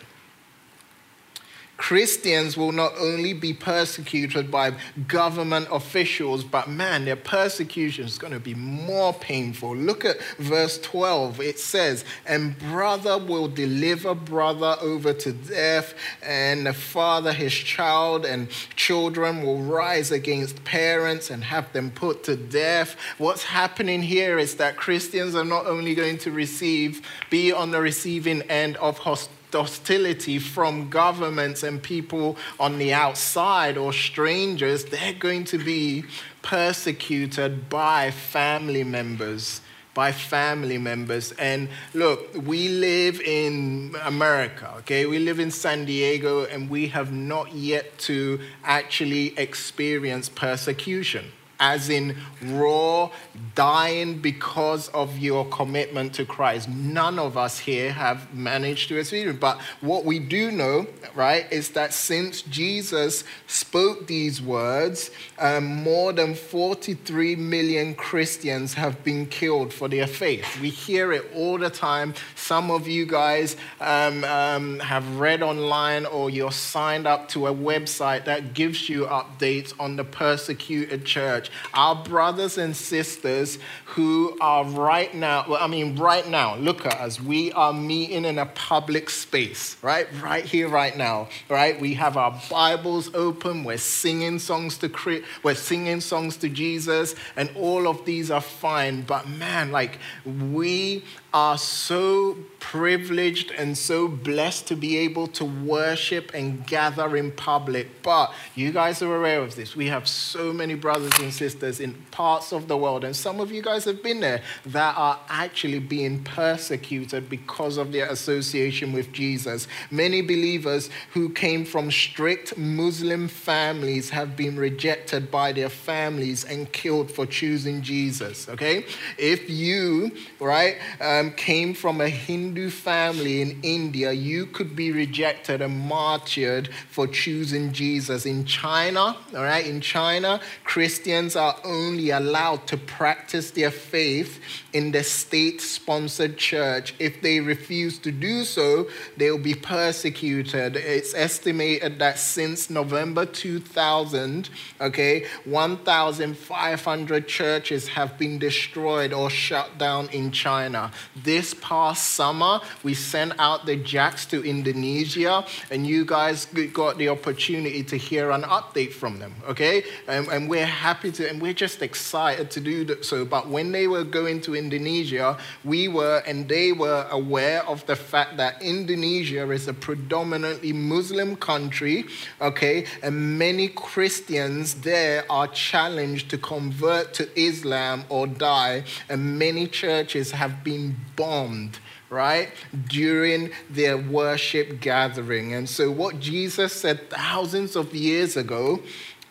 Christians 1.82 2.56
will 2.56 2.70
not 2.70 2.92
only 2.96 3.32
be 3.32 3.52
persecuted 3.52 4.52
by 4.52 4.72
government 5.08 5.66
officials, 5.68 6.44
but 6.44 6.68
man, 6.68 7.06
their 7.06 7.16
persecution 7.16 8.04
is 8.04 8.18
going 8.18 8.32
to 8.32 8.38
be 8.38 8.54
more 8.54 9.12
painful. 9.12 9.74
Look 9.74 10.04
at 10.04 10.22
verse 10.38 10.78
12. 10.78 11.40
It 11.40 11.58
says, 11.58 12.04
And 12.24 12.56
brother 12.56 13.18
will 13.18 13.48
deliver 13.48 14.14
brother 14.14 14.76
over 14.80 15.12
to 15.12 15.32
death, 15.32 15.94
and 16.22 16.66
the 16.66 16.72
father 16.72 17.32
his 17.32 17.52
child, 17.52 18.26
and 18.26 18.48
children 18.76 19.42
will 19.42 19.60
rise 19.60 20.12
against 20.12 20.62
parents 20.62 21.30
and 21.30 21.42
have 21.42 21.72
them 21.72 21.90
put 21.90 22.22
to 22.24 22.36
death. 22.36 22.94
What's 23.18 23.42
happening 23.42 24.02
here 24.04 24.38
is 24.38 24.54
that 24.54 24.76
Christians 24.76 25.34
are 25.34 25.44
not 25.44 25.66
only 25.66 25.96
going 25.96 26.18
to 26.18 26.30
receive, 26.30 27.04
be 27.28 27.50
on 27.50 27.72
the 27.72 27.80
receiving 27.80 28.42
end 28.42 28.76
of 28.76 28.98
hostility 28.98 29.41
hostility 29.52 30.38
from 30.38 30.88
governments 30.90 31.62
and 31.62 31.82
people 31.82 32.36
on 32.58 32.78
the 32.78 32.92
outside 32.92 33.76
or 33.76 33.92
strangers, 33.92 34.84
they're 34.86 35.12
going 35.12 35.44
to 35.44 35.58
be 35.58 36.04
persecuted 36.42 37.68
by 37.68 38.10
family 38.10 38.84
members. 38.84 39.60
By 39.94 40.10
family 40.10 40.78
members. 40.78 41.32
And 41.32 41.68
look, 41.92 42.34
we 42.34 42.68
live 42.68 43.20
in 43.20 43.94
America, 44.02 44.72
okay? 44.78 45.04
We 45.04 45.18
live 45.18 45.38
in 45.38 45.50
San 45.50 45.84
Diego, 45.84 46.46
and 46.46 46.70
we 46.70 46.88
have 46.88 47.12
not 47.12 47.52
yet 47.52 47.98
to 47.98 48.40
actually 48.64 49.38
experience 49.38 50.30
persecution 50.30 51.30
as 51.62 51.88
in 51.88 52.16
raw, 52.42 53.08
dying 53.54 54.18
because 54.18 54.88
of 54.88 55.16
your 55.18 55.46
commitment 55.46 56.12
to 56.14 56.26
Christ. 56.26 56.68
None 56.68 57.20
of 57.20 57.36
us 57.36 57.60
here 57.60 57.92
have 57.92 58.34
managed 58.34 58.88
to 58.88 58.98
experience. 58.98 59.36
It. 59.36 59.40
But 59.40 59.60
what 59.80 60.04
we 60.04 60.18
do 60.18 60.50
know, 60.50 60.88
right, 61.14 61.50
is 61.52 61.70
that 61.70 61.94
since 61.94 62.42
Jesus 62.42 63.22
spoke 63.46 64.08
these 64.08 64.42
words, 64.42 65.12
um, 65.38 65.64
more 65.64 66.12
than 66.12 66.34
43 66.34 67.36
million 67.36 67.94
Christians 67.94 68.74
have 68.74 69.04
been 69.04 69.26
killed 69.26 69.72
for 69.72 69.88
their 69.88 70.08
faith. 70.08 70.60
We 70.60 70.70
hear 70.70 71.12
it 71.12 71.30
all 71.32 71.58
the 71.58 71.70
time. 71.70 72.14
Some 72.34 72.72
of 72.72 72.88
you 72.88 73.06
guys 73.06 73.56
um, 73.80 74.24
um, 74.24 74.80
have 74.80 75.20
read 75.20 75.42
online 75.42 76.06
or 76.06 76.28
you're 76.28 76.50
signed 76.50 77.06
up 77.06 77.28
to 77.28 77.46
a 77.46 77.54
website 77.54 78.24
that 78.24 78.52
gives 78.52 78.88
you 78.88 79.06
updates 79.06 79.72
on 79.78 79.94
the 79.94 80.04
persecuted 80.04 81.04
church 81.04 81.51
our 81.74 81.96
brothers 81.96 82.58
and 82.58 82.76
sisters 82.76 83.58
who 83.86 84.36
are 84.40 84.64
right 84.64 85.14
now, 85.14 85.44
well, 85.48 85.62
I 85.62 85.66
mean, 85.66 85.96
right 85.96 86.26
now, 86.26 86.56
look 86.56 86.86
at 86.86 86.94
us. 87.00 87.20
We 87.20 87.52
are 87.52 87.72
meeting 87.72 88.24
in 88.24 88.38
a 88.38 88.46
public 88.46 89.10
space, 89.10 89.76
right? 89.82 90.06
Right 90.22 90.44
here, 90.44 90.68
right 90.68 90.96
now, 90.96 91.28
right? 91.48 91.80
We 91.80 91.94
have 91.94 92.16
our 92.16 92.40
Bibles 92.50 93.14
open. 93.14 93.64
We're 93.64 93.78
singing 93.78 94.38
songs 94.38 94.78
to, 94.78 95.22
we're 95.42 95.54
singing 95.54 96.00
songs 96.00 96.36
to 96.38 96.48
Jesus, 96.48 97.14
and 97.36 97.50
all 97.56 97.88
of 97.88 98.04
these 98.04 98.30
are 98.30 98.40
fine. 98.40 99.02
But 99.02 99.28
man, 99.28 99.72
like, 99.72 99.98
we 100.24 101.04
are 101.34 101.58
so 101.58 102.36
privileged 102.62 103.50
and 103.50 103.76
so 103.76 104.06
blessed 104.06 104.68
to 104.68 104.76
be 104.76 104.96
able 104.96 105.26
to 105.26 105.44
worship 105.44 106.30
and 106.32 106.64
gather 106.64 107.16
in 107.16 107.32
public. 107.32 108.02
But 108.02 108.32
you 108.54 108.72
guys 108.72 109.02
are 109.02 109.14
aware 109.14 109.42
of 109.42 109.56
this. 109.56 109.74
We 109.74 109.88
have 109.88 110.06
so 110.06 110.52
many 110.52 110.74
brothers 110.74 111.12
and 111.18 111.32
sisters 111.32 111.80
in 111.80 111.94
parts 112.12 112.52
of 112.52 112.68
the 112.68 112.76
world, 112.76 113.02
and 113.04 113.16
some 113.16 113.40
of 113.40 113.50
you 113.50 113.62
guys 113.62 113.84
have 113.84 114.00
been 114.02 114.20
there, 114.20 114.42
that 114.64 114.96
are 114.96 115.18
actually 115.28 115.80
being 115.80 116.22
persecuted 116.22 117.28
because 117.28 117.76
of 117.78 117.90
their 117.90 118.06
association 118.06 118.92
with 118.92 119.12
Jesus. 119.12 119.66
Many 119.90 120.22
believers 120.22 120.88
who 121.14 121.30
came 121.30 121.64
from 121.64 121.90
strict 121.90 122.56
Muslim 122.56 123.26
families 123.26 124.10
have 124.10 124.36
been 124.36 124.56
rejected 124.56 125.32
by 125.32 125.50
their 125.52 125.68
families 125.68 126.44
and 126.44 126.72
killed 126.72 127.10
for 127.10 127.26
choosing 127.26 127.82
Jesus, 127.82 128.48
okay? 128.48 128.86
If 129.18 129.50
you, 129.50 130.12
right, 130.38 130.76
um, 131.00 131.32
came 131.32 131.74
from 131.74 132.00
a 132.00 132.08
Hindu 132.08 132.51
family 132.70 133.42
in 133.42 133.58
India, 133.62 134.12
you 134.12 134.46
could 134.46 134.74
be 134.74 134.92
rejected 134.92 135.60
and 135.60 135.78
martyred 135.78 136.68
for 136.90 137.06
choosing 137.06 137.72
Jesus. 137.72 138.26
In 138.26 138.44
China, 138.44 139.16
all 139.34 139.42
right, 139.42 139.66
in 139.66 139.80
China, 139.80 140.40
Christians 140.64 141.36
are 141.36 141.56
only 141.64 142.10
allowed 142.10 142.66
to 142.68 142.76
practice 142.76 143.50
their 143.50 143.70
faith 143.70 144.40
in 144.72 144.92
the 144.92 145.02
state 145.02 145.60
sponsored 145.60 146.36
church. 146.36 146.94
If 146.98 147.20
they 147.22 147.40
refuse 147.40 147.98
to 148.00 148.12
do 148.12 148.44
so, 148.44 148.88
they'll 149.16 149.38
be 149.38 149.54
persecuted. 149.54 150.76
It's 150.76 151.14
estimated 151.14 151.98
that 151.98 152.18
since 152.18 152.70
November 152.70 153.26
2000, 153.26 154.50
okay, 154.80 155.26
1,500 155.44 157.28
churches 157.28 157.88
have 157.88 158.18
been 158.18 158.38
destroyed 158.38 159.12
or 159.12 159.30
shut 159.30 159.78
down 159.78 160.08
in 160.10 160.30
China. 160.30 160.90
This 161.16 161.54
past 161.54 162.10
summer, 162.10 162.41
we 162.82 162.94
sent 162.94 163.32
out 163.38 163.66
the 163.66 163.76
Jacks 163.76 164.26
to 164.26 164.42
Indonesia, 164.44 165.44
and 165.70 165.86
you 165.86 166.04
guys 166.04 166.46
got 166.72 166.98
the 166.98 167.08
opportunity 167.08 167.82
to 167.84 167.96
hear 167.96 168.30
an 168.30 168.42
update 168.42 168.92
from 168.92 169.18
them, 169.18 169.34
okay? 169.48 169.84
And, 170.08 170.28
and 170.28 170.48
we're 170.48 170.66
happy 170.66 171.10
to, 171.12 171.28
and 171.28 171.40
we're 171.40 171.58
just 171.66 171.82
excited 171.82 172.50
to 172.50 172.60
do 172.60 172.84
that. 172.86 173.04
So, 173.04 173.24
but 173.24 173.48
when 173.48 173.72
they 173.72 173.86
were 173.86 174.04
going 174.04 174.40
to 174.42 174.54
Indonesia, 174.54 175.38
we 175.64 175.88
were, 175.88 176.22
and 176.26 176.48
they 176.48 176.72
were 176.72 177.06
aware 177.10 177.64
of 177.66 177.84
the 177.86 177.96
fact 177.96 178.36
that 178.36 178.62
Indonesia 178.62 179.50
is 179.50 179.68
a 179.68 179.74
predominantly 179.74 180.72
Muslim 180.72 181.36
country, 181.36 182.04
okay? 182.40 182.86
And 183.02 183.38
many 183.38 183.68
Christians 183.68 184.74
there 184.82 185.24
are 185.30 185.48
challenged 185.48 186.30
to 186.30 186.38
convert 186.38 187.14
to 187.14 187.28
Islam 187.38 188.04
or 188.08 188.26
die, 188.26 188.84
and 189.08 189.38
many 189.38 189.66
churches 189.66 190.32
have 190.32 190.64
been 190.64 190.96
bombed 191.16 191.78
right, 192.12 192.50
during 192.88 193.50
their 193.70 193.96
worship 193.96 194.80
gathering. 194.80 195.54
And 195.54 195.68
so, 195.68 195.90
what 195.90 196.20
Jesus 196.20 196.72
said 196.72 197.10
thousands 197.10 197.74
of 197.74 197.94
years 197.94 198.36
ago, 198.36 198.80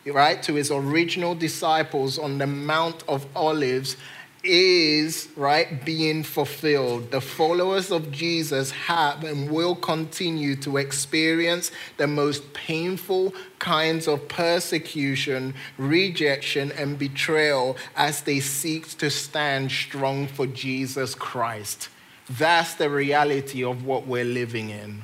right, 0.04 0.42
to 0.42 0.54
his 0.54 0.70
original 0.70 1.34
disciples 1.34 2.18
on 2.18 2.38
the 2.38 2.46
Mount 2.46 3.04
of 3.08 3.24
Olives 3.36 3.96
is, 4.44 5.28
right, 5.36 5.84
being 5.84 6.24
fulfilled. 6.24 7.12
The 7.12 7.20
followers 7.20 7.92
of 7.92 8.10
Jesus 8.10 8.72
have 8.72 9.22
and 9.22 9.48
will 9.48 9.76
continue 9.76 10.56
to 10.56 10.78
experience 10.78 11.70
the 11.96 12.08
most 12.08 12.52
painful 12.52 13.34
kinds 13.60 14.08
of 14.08 14.26
persecution, 14.28 15.54
rejection, 15.78 16.72
and 16.72 16.98
betrayal 16.98 17.76
as 17.94 18.22
they 18.22 18.40
seek 18.40 18.88
to 18.98 19.10
stand 19.10 19.70
strong 19.70 20.26
for 20.26 20.48
Jesus 20.48 21.14
Christ. 21.14 21.88
That's 22.38 22.74
the 22.74 22.88
reality 22.88 23.64
of 23.64 23.84
what 23.84 24.06
we're 24.06 24.24
living 24.24 24.70
in. 24.70 25.02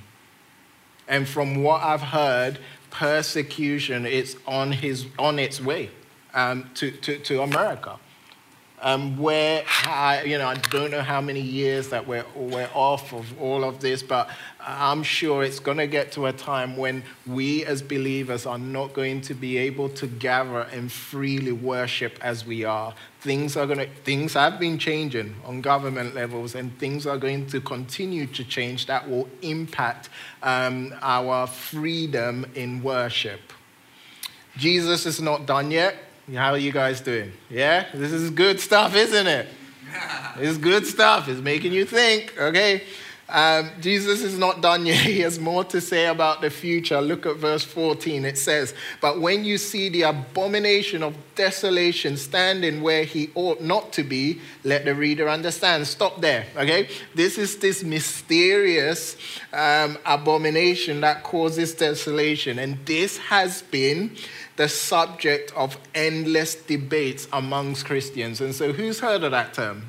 And 1.07 1.27
from 1.29 1.63
what 1.63 1.83
I've 1.83 2.03
heard, 2.03 2.59
persecution 2.91 4.07
is 4.07 4.37
on, 4.47 4.73
his, 4.73 5.07
on 5.19 5.39
its 5.39 5.61
way 5.61 5.91
um, 6.35 6.71
to, 6.75 6.91
to, 6.91 7.19
to 7.19 7.43
America 7.43 7.99
um, 8.81 9.17
where 9.17 9.65
I, 9.85 10.23
you 10.25 10.39
know, 10.39 10.47
I 10.47 10.55
don't 10.55 10.91
know 10.91 11.03
how 11.03 11.21
many 11.21 11.41
years 11.41 11.89
that 11.89 12.07
we're, 12.07 12.25
we're 12.35 12.71
off 12.75 13.13
of 13.13 13.41
all 13.41 13.65
of 13.65 13.81
this, 13.81 14.03
but 14.03 14.31
I'm 14.61 15.03
sure 15.03 15.43
it's 15.43 15.59
going 15.59 15.79
to 15.79 15.87
get 15.87 16.13
to 16.13 16.27
a 16.27 16.33
time 16.33 16.77
when 16.77 17.03
we 17.27 17.65
as 17.65 17.83
believers 17.83 18.47
are 18.47 18.59
not 18.59 18.93
going 18.93 19.21
to 19.23 19.35
be 19.35 19.57
able 19.59 19.89
to 19.91 20.07
gather 20.07 20.61
and 20.61 20.93
freely 20.93 21.53
worship 21.53 22.19
as 22.21 22.47
we 22.47 22.65
are. 22.65 22.95
Things 23.21 23.57
are 23.57 23.67
going 23.67 23.79
to, 23.79 23.89
things 24.05 24.35
have 24.35 24.61
been 24.61 24.79
changing 24.79 25.35
on 25.45 25.61
government 25.61 26.15
levels, 26.15 26.55
and 26.55 26.77
things 26.79 27.07
are 27.07 27.19
going 27.19 27.47
to 27.49 27.61
continue 27.61 28.27
to 28.27 28.45
change 28.45 28.87
that 28.87 29.09
will 29.09 29.29
impact 29.43 30.09
um, 30.43 30.95
our 31.03 31.47
freedom 31.47 32.47
in 32.55 32.83
worship. 32.83 33.41
Jesus 34.57 35.07
is 35.07 35.21
not 35.21 35.47
done 35.47 35.71
yet. 35.71 35.97
How 36.35 36.53
are 36.53 36.59
you 36.59 36.73
guys 36.73 37.01
doing? 37.01 37.33
Yeah? 37.49 37.87
This 37.95 38.13
is 38.13 38.31
good 38.31 38.61
stuff, 38.61 38.95
isn't 38.95 39.27
it? 39.27 39.49
It's 40.41 40.59
good 40.59 40.87
stuff. 40.87 41.27
It's 41.29 41.41
making 41.41 41.73
you 41.73 41.85
think, 41.85 42.33
okay? 42.39 42.83
Um, 43.29 43.71
Jesus 43.81 44.23
is 44.23 44.39
not 44.39 44.61
done 44.61 44.87
yet. 44.87 45.05
He 45.07 45.21
has 45.21 45.39
more 45.39 45.65
to 45.65 45.81
say 45.81 46.07
about 46.07 46.41
the 46.41 46.51
future. 46.51 47.01
Look 47.01 47.27
at 47.27 47.37
verse 47.37 47.65
14. 47.65 48.25
It 48.25 48.39
says, 48.39 48.75
But 49.01 49.21
when 49.21 49.45
you 49.45 49.59
see 49.59 49.89
the 49.89 50.03
abomination 50.03 51.03
of 51.03 51.17
desolation 51.35 52.17
standing 52.17 52.83
where 52.83 53.05
he 53.05 53.31
ought 53.35 53.61
not 53.61 53.93
to 53.95 54.05
be, 54.05 54.41
let 54.65 54.85
the 54.85 54.95
reader 54.95 55.29
understand. 55.29 55.87
Stop 55.87 56.21
there, 56.21 56.47
okay? 56.57 56.89
This 57.15 57.37
is 57.37 57.57
this 57.57 57.83
mysterious 57.83 59.17
um, 59.53 59.99
abomination 60.07 61.01
that 61.01 61.25
causes 61.25 61.75
desolation. 61.75 62.59
And 62.59 62.79
this 62.87 63.19
has 63.19 63.63
been 63.63 64.17
the 64.59 64.69
subject 64.69 65.53
of 65.57 65.79
endless 65.95 66.57
debates 66.57 67.29
amongst 67.33 67.87
Christians. 67.87 68.41
And 68.41 68.53
so, 68.53 68.73
who's 68.73 68.99
heard 68.99 69.23
of 69.23 69.31
that 69.31 69.55
term? 69.55 69.89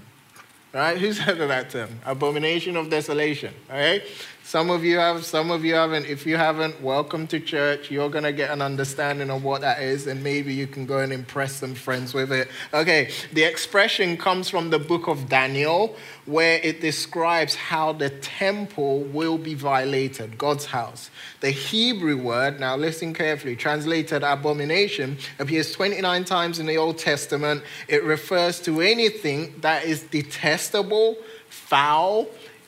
Right? 0.71 0.95
Who's 0.95 1.17
heard 1.17 1.41
of 1.41 1.49
that 1.49 1.71
term? 1.71 1.99
Abomination 2.05 2.77
of 2.77 2.87
desolation. 2.91 3.51
Okay? 3.67 4.03
Some 4.49 4.71
of 4.71 4.83
you 4.83 4.97
have, 4.97 5.25
some 5.25 5.51
of 5.51 5.63
you 5.63 5.75
haven't. 5.75 6.07
If 6.07 6.25
you 6.25 6.35
haven't, 6.35 6.81
welcome 6.81 7.27
to 7.27 7.39
church. 7.39 7.91
You're 7.91 8.09
going 8.09 8.23
to 8.23 8.33
get 8.33 8.49
an 8.49 8.63
understanding 8.63 9.29
of 9.29 9.43
what 9.43 9.61
that 9.61 9.79
is, 9.79 10.07
and 10.07 10.23
maybe 10.23 10.55
you 10.55 10.65
can 10.65 10.87
go 10.87 10.97
and 10.97 11.13
impress 11.13 11.57
some 11.57 11.75
friends 11.75 12.15
with 12.15 12.31
it. 12.31 12.47
Okay, 12.73 13.11
the 13.31 13.43
expression 13.43 14.17
comes 14.17 14.49
from 14.49 14.71
the 14.71 14.79
book 14.79 15.07
of 15.07 15.29
Daniel, 15.29 15.95
where 16.25 16.59
it 16.63 16.81
describes 16.81 17.53
how 17.53 17.93
the 17.93 18.09
temple 18.09 19.01
will 19.01 19.37
be 19.37 19.53
violated, 19.53 20.35
God's 20.39 20.65
house. 20.65 21.11
The 21.41 21.51
Hebrew 21.51 22.17
word, 22.17 22.59
now 22.59 22.75
listen 22.75 23.13
carefully, 23.13 23.55
translated 23.55 24.23
abomination, 24.23 25.19
appears 25.37 25.71
29 25.73 26.25
times 26.25 26.57
in 26.57 26.65
the 26.65 26.77
Old 26.77 26.97
Testament. 26.97 27.61
It 27.87 28.03
refers 28.03 28.59
to 28.61 28.81
anything 28.81 29.53
that 29.61 29.85
is 29.85 30.01
detestable, 30.01 31.17
foul, 31.49 32.25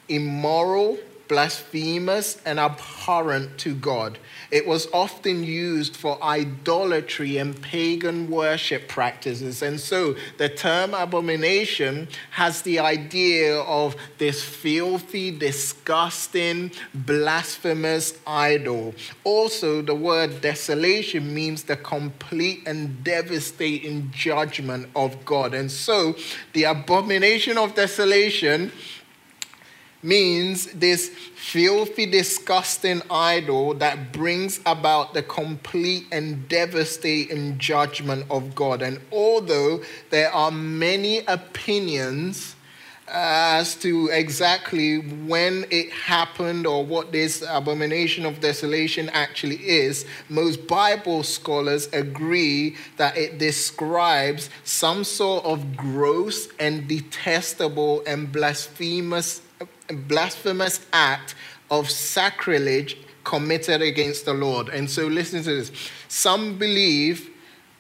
immoral, 0.08 1.00
blasphemous, 1.32 2.42
and 2.46 2.60
abhorrent 2.60 3.58
to 3.58 3.74
God. 3.74 4.18
It 4.52 4.68
was 4.68 4.90
often 4.92 5.46
used 5.46 5.96
for 5.96 6.22
idolatry 6.22 7.38
and 7.38 7.60
pagan 7.62 8.29
worship 8.29 8.90
practices. 8.90 9.62
And 9.62 9.79
so 9.79 10.18
the 10.38 10.50
term 10.50 10.94
abomination 10.94 12.10
has 12.32 12.64
the 12.64 12.79
idea 12.79 13.62
of 13.62 13.96
this 14.18 14.44
filthy, 14.44 15.32
disgusting, 15.32 16.74
blasphemous 16.94 18.20
idol. 18.27 18.94
Also, 19.24 19.82
the 19.82 19.96
word 19.96 20.42
desolation 20.42 21.34
means 21.34 21.64
the 21.64 21.77
complete 21.77 22.64
and 22.66 23.05
devastating 23.05 24.12
judgment 24.12 24.90
of 24.98 25.24
God. 25.24 25.53
And 25.53 25.72
so 25.72 26.14
the 26.51 26.66
abomination 26.66 27.58
of 27.58 27.74
desolation 27.74 28.74
means 30.03 30.66
this 30.74 31.09
filthy, 31.09 32.05
disgusting 32.05 33.01
idol 33.09 33.74
that 33.75 34.11
brings 34.11 34.59
about 34.66 35.14
the 35.14 35.24
complete 35.24 36.05
and 36.11 36.48
devastating 36.48 37.57
judgment 37.57 38.25
of 38.29 38.55
God. 38.55 38.81
And 38.81 39.00
although 39.11 39.81
there 40.09 40.31
are 40.33 40.51
many 40.51 41.20
opinions 41.25 42.55
as 43.14 43.75
to 43.75 44.07
exactly 44.07 45.00
when 45.00 45.66
it 45.70 45.92
happened 45.92 46.66
or 46.66 46.85
what 46.85 47.11
this 47.11 47.44
abomination 47.48 48.25
of 48.25 48.40
desolation 48.40 49.09
actually 49.09 49.57
is, 49.57 50.05
most 50.29 50.66
Bible 50.66 51.22
scholars 51.24 51.90
agree 51.92 52.77
that 52.96 53.18
it 53.18 53.37
describes 53.37 54.50
some 54.64 55.03
sort 55.03 55.44
of 55.44 55.75
gross 55.75 56.48
and 56.57 56.87
detestable 56.87 58.01
and 58.07 58.31
blasphemous 58.31 59.42
blasphemous 59.94 60.86
act 60.94 61.36
of 61.70 61.90
sacrilege 61.90 62.98
committed 63.24 63.82
against 63.82 64.25
the 64.25 64.34
Lord. 64.34 64.70
And 64.70 64.90
so, 64.90 65.08
listen 65.08 65.44
to 65.44 65.56
this. 65.56 65.72
Some 66.08 66.58
believe 66.58 67.30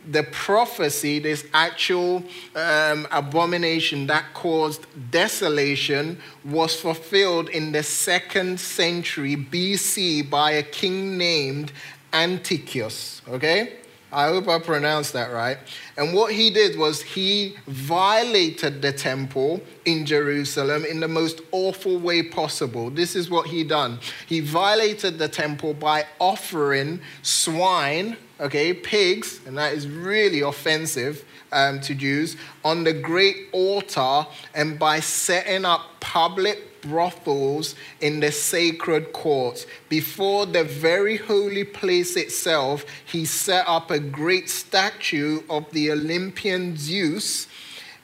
the 0.09 0.23
prophecy, 0.23 1.19
this 1.19 1.45
actual 1.53 2.23
um, 2.55 3.07
abomination 3.11 4.07
that 4.07 4.33
caused 4.33 4.85
desolation, 5.11 6.19
was 6.43 6.75
fulfilled 6.75 7.49
in 7.49 7.71
the 7.71 7.83
second 7.83 8.59
century 8.59 9.35
BC 9.35 10.29
by 10.29 10.51
a 10.51 10.63
king 10.63 11.17
named 11.17 11.71
Antiochus. 12.13 13.21
Okay? 13.27 13.77
I 14.13 14.27
hope 14.27 14.47
I 14.47 14.59
pronounced 14.59 15.13
that 15.13 15.31
right. 15.31 15.57
And 15.95 16.13
what 16.13 16.33
he 16.33 16.49
did 16.49 16.77
was 16.77 17.01
he 17.01 17.55
violated 17.67 18.81
the 18.81 18.91
temple 18.91 19.61
in 19.85 20.05
Jerusalem 20.05 20.83
in 20.85 20.99
the 20.99 21.07
most 21.07 21.41
awful 21.51 21.97
way 21.97 22.23
possible. 22.23 22.89
This 22.89 23.15
is 23.15 23.29
what 23.29 23.47
he 23.47 23.63
done. 23.63 23.99
He 24.27 24.41
violated 24.41 25.17
the 25.17 25.29
temple 25.29 25.73
by 25.73 26.05
offering 26.19 26.99
swine, 27.21 28.17
okay, 28.39 28.73
pigs, 28.73 29.39
and 29.45 29.57
that 29.57 29.73
is 29.73 29.87
really 29.87 30.41
offensive 30.41 31.23
um, 31.53 31.79
to 31.81 31.95
Jews, 31.95 32.35
on 32.65 32.83
the 32.83 32.93
great 32.93 33.47
altar 33.51 34.25
and 34.53 34.77
by 34.77 34.99
setting 34.99 35.65
up 35.65 35.99
public 35.99 36.70
brothels 36.81 37.75
in 37.99 38.19
the 38.19 38.31
sacred 38.31 39.13
courts. 39.13 39.65
Before 39.89 40.45
the 40.45 40.63
very 40.63 41.17
holy 41.17 41.63
place 41.63 42.15
itself, 42.15 42.85
he 43.05 43.25
set 43.25 43.67
up 43.67 43.91
a 43.91 43.99
great 43.99 44.49
statue 44.49 45.41
of 45.49 45.69
the 45.71 45.91
Olympian 45.91 46.77
Zeus 46.77 47.47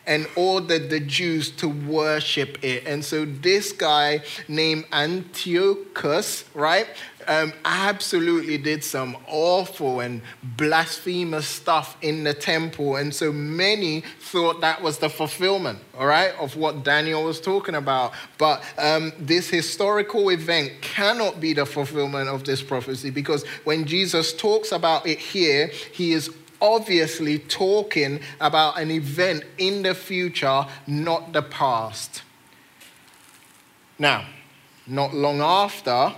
and 0.08 0.26
ordered 0.36 0.90
the 0.90 1.02
Jews 1.02 1.52
to 1.52 1.68
worship 1.68 2.63
it. 2.63 2.88
And 2.88 3.04
so 3.04 3.26
this 3.26 3.74
guy 3.74 4.22
named 4.48 4.86
Antiochus, 4.92 6.46
right? 6.54 6.88
Um, 7.28 7.54
absolutely 7.66 8.58
did 8.58 8.84
some 8.84 9.18
awful 9.28 10.00
and 10.00 10.22
blasphemous 10.44 11.48
stuff 11.48 11.98
in 12.02 12.24
the 12.24 12.34
temple. 12.34 12.96
And 12.96 13.13
so 13.13 13.32
many 13.32 14.02
thought 14.20 14.62
that 14.62 14.82
was 14.82 14.98
the 14.98 15.10
fulfillment, 15.10 15.80
all 15.98 16.08
right, 16.08 16.34
of 16.40 16.56
what 16.56 16.84
Daniel 16.84 17.24
was 17.24 17.42
talking 17.42 17.76
about. 17.76 18.13
But 18.38 18.63
um, 18.78 19.12
this 19.20 19.50
historical 19.50 20.30
event 20.30 20.74
cannot 20.82 21.40
be 21.40 21.54
the 21.54 21.66
fulfillment 21.66 22.30
of 22.30 22.44
this 22.44 22.63
prophecy 22.63 23.10
because 23.10 23.46
when 23.63 23.86
Jesus 23.86 24.34
talks 24.34 24.72
about 24.72 25.06
it 25.06 25.20
here, 25.20 25.68
he 25.92 26.13
is 26.13 26.32
obviously 26.62 27.40
talking 27.40 28.20
about 28.40 28.80
an 28.80 28.90
event 28.90 29.44
in 29.58 29.84
the 29.84 29.94
future, 29.94 30.66
not 30.88 31.34
the 31.34 31.42
past. 31.42 32.24
Now, 34.00 34.26
not 34.88 35.13
long 35.13 35.42
after 35.42 36.16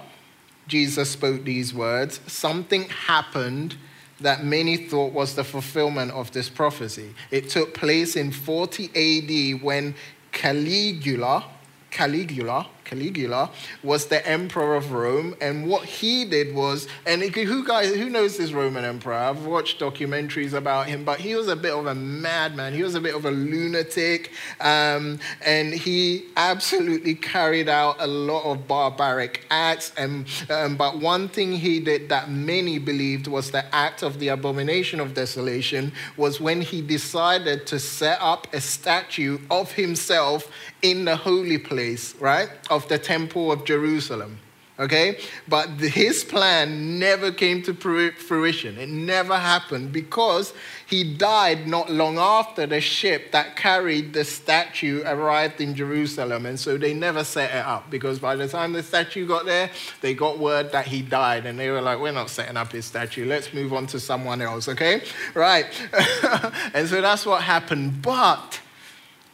Jesus 0.70 1.10
spoke 1.10 1.44
these 1.44 1.74
words, 1.74 2.22
something 2.28 2.84
happened 2.84 3.76
that 4.22 4.44
many 4.46 4.78
thought 4.78 5.12
was 5.14 5.36
the 5.36 5.44
fulfillment 5.44 6.12
of 6.12 6.32
this 6.32 6.50
prophecy. 6.50 7.14
It 7.32 7.50
took 7.50 7.74
place 7.74 8.16
in 8.16 8.32
40 8.32 9.56
AD 9.56 9.64
when 9.64 9.96
Caligula, 10.32 11.46
Caligula, 11.90 12.68
Caligula 12.90 13.52
was 13.84 14.08
the 14.08 14.28
emperor 14.28 14.76
of 14.76 14.92
Rome, 14.92 15.36
and 15.40 15.68
what 15.68 15.86
he 15.86 16.26
did 16.26 16.56
was, 16.56 16.88
and 17.06 17.22
who 17.22 17.64
guys 17.64 17.94
who 17.94 18.10
knows 18.10 18.38
this 18.38 18.52
Roman 18.52 18.84
emperor? 18.84 19.14
I've 19.14 19.46
watched 19.46 19.80
documentaries 19.80 20.54
about 20.54 20.88
him, 20.88 21.04
but 21.04 21.20
he 21.20 21.36
was 21.36 21.48
a 21.48 21.56
bit 21.56 21.74
of 21.74 21.86
a 21.86 21.96
madman. 21.96 22.74
He 22.74 22.84
was 22.84 22.96
a 22.96 23.02
bit 23.02 23.16
of 23.16 23.26
a 23.26 23.32
lunatic, 23.32 24.32
um, 24.60 25.20
and 25.46 25.74
he 25.74 26.26
absolutely 26.36 27.16
carried 27.16 27.70
out 27.70 27.98
a 28.00 28.08
lot 28.08 28.44
of 28.44 28.68
barbaric 28.68 29.46
acts. 29.52 29.94
And 29.96 30.26
um, 30.50 30.76
but 30.76 31.00
one 31.00 31.28
thing 31.28 31.54
he 31.54 31.80
did 31.80 32.10
that 32.10 32.32
many 32.32 32.80
believed 32.80 33.28
was 33.28 33.52
the 33.52 33.64
act 33.74 34.02
of 34.02 34.20
the 34.20 34.30
abomination 34.30 35.00
of 35.00 35.14
desolation 35.14 35.92
was 36.18 36.42
when 36.42 36.62
he 36.62 36.82
decided 36.82 37.68
to 37.68 37.78
set 37.80 38.18
up 38.22 38.48
a 38.54 38.62
statue 38.62 39.38
of 39.52 39.74
himself 39.74 40.52
in 40.82 41.06
the 41.06 41.16
holy 41.16 41.58
place, 41.58 42.16
right? 42.16 42.50
Of 42.70 42.79
the 42.88 42.98
temple 42.98 43.52
of 43.52 43.66
Jerusalem. 43.66 44.40
Okay? 44.80 45.20
But 45.48 45.72
his 45.72 46.24
plan 46.24 47.00
never 47.00 47.34
came 47.34 47.62
to 47.64 47.74
fruition. 47.74 48.78
It 48.78 48.88
never 48.88 49.36
happened 49.36 49.92
because 49.92 50.54
he 50.88 51.04
died 51.16 51.68
not 51.68 51.92
long 51.92 52.18
after 52.18 52.66
the 52.66 52.80
ship 52.80 53.34
that 53.34 53.58
carried 53.58 54.14
the 54.14 54.24
statue 54.24 55.04
arrived 55.06 55.60
in 55.60 55.76
Jerusalem. 55.76 56.46
And 56.46 56.58
so 56.58 56.78
they 56.78 56.94
never 56.94 57.26
set 57.26 57.52
it 57.54 57.66
up 57.66 57.92
because 57.92 58.20
by 58.20 58.38
the 58.38 58.48
time 58.48 58.72
the 58.72 58.82
statue 58.82 59.28
got 59.28 59.46
there, 59.46 59.70
they 60.00 60.14
got 60.14 60.40
word 60.40 60.72
that 60.72 60.88
he 60.88 61.02
died. 61.02 61.46
And 61.46 61.60
they 61.60 61.70
were 61.70 61.82
like, 61.82 62.00
we're 62.00 62.14
not 62.14 62.30
setting 62.30 62.56
up 62.56 62.72
his 62.72 62.86
statue. 62.86 63.26
Let's 63.26 63.54
move 63.54 63.74
on 63.74 63.86
to 63.88 64.00
someone 64.00 64.42
else. 64.42 64.70
Okay? 64.70 65.02
Right. 65.34 65.66
and 66.74 66.88
so 66.88 67.02
that's 67.02 67.26
what 67.26 67.42
happened. 67.42 68.02
But 68.02 68.62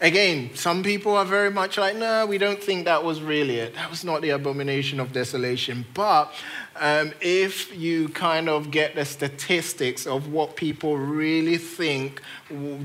Again, 0.05 0.51
some 0.53 0.83
people 0.83 1.15
are 1.15 1.25
very 1.25 1.49
much 1.49 1.79
like, 1.79 1.95
no, 1.95 2.27
we 2.27 2.37
don't 2.37 2.61
think 2.61 2.85
that 2.85 3.03
was 3.03 3.23
really 3.23 3.55
it. 3.57 3.73
That 3.73 3.89
was 3.89 4.03
not 4.03 4.21
the 4.21 4.29
abomination 4.29 4.99
of 4.99 5.11
desolation. 5.11 5.83
But 5.95 6.31
um, 6.77 7.13
if 7.21 7.75
you 7.77 8.09
kind 8.09 8.49
of 8.49 8.69
get 8.69 8.95
the 8.95 9.05
statistics 9.05 10.05
of 10.05 10.31
what 10.31 10.57
people 10.57 10.97
really 10.97 11.57
think 11.57 12.21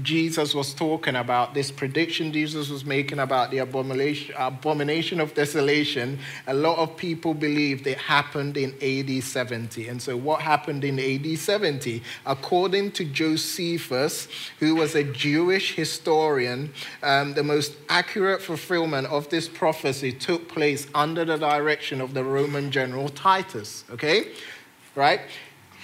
Jesus 0.02 0.54
was 0.54 0.72
talking 0.72 1.16
about, 1.16 1.54
this 1.54 1.72
prediction 1.72 2.32
Jesus 2.32 2.70
was 2.70 2.84
making 2.84 3.18
about 3.18 3.50
the 3.50 3.58
abomination, 3.58 4.34
abomination 4.38 5.20
of 5.20 5.34
desolation, 5.34 6.20
a 6.46 6.54
lot 6.54 6.78
of 6.78 6.96
people 6.96 7.34
believed 7.34 7.86
it 7.86 7.98
happened 7.98 8.56
in 8.56 8.74
AD 8.80 9.22
70. 9.22 9.88
And 9.88 10.00
so, 10.00 10.16
what 10.16 10.40
happened 10.40 10.84
in 10.84 10.98
AD 11.00 11.38
70? 11.38 12.02
According 12.26 12.92
to 12.92 13.04
Josephus, 13.04 14.28
who 14.60 14.76
was 14.76 14.94
a 14.94 15.02
Jewish 15.02 15.74
historian, 15.74 16.72
um, 17.02 17.34
the 17.34 17.42
most 17.42 17.74
accurate 17.88 18.40
fulfillment 18.40 19.08
of 19.08 19.28
this 19.30 19.48
prophecy 19.48 20.12
took 20.12 20.48
place 20.48 20.86
under 20.94 21.24
the 21.24 21.36
direction 21.36 22.00
of 22.00 22.14
the 22.14 22.22
Roman 22.22 22.70
general 22.70 23.08
Okay? 23.90 24.32
Right? 24.94 25.20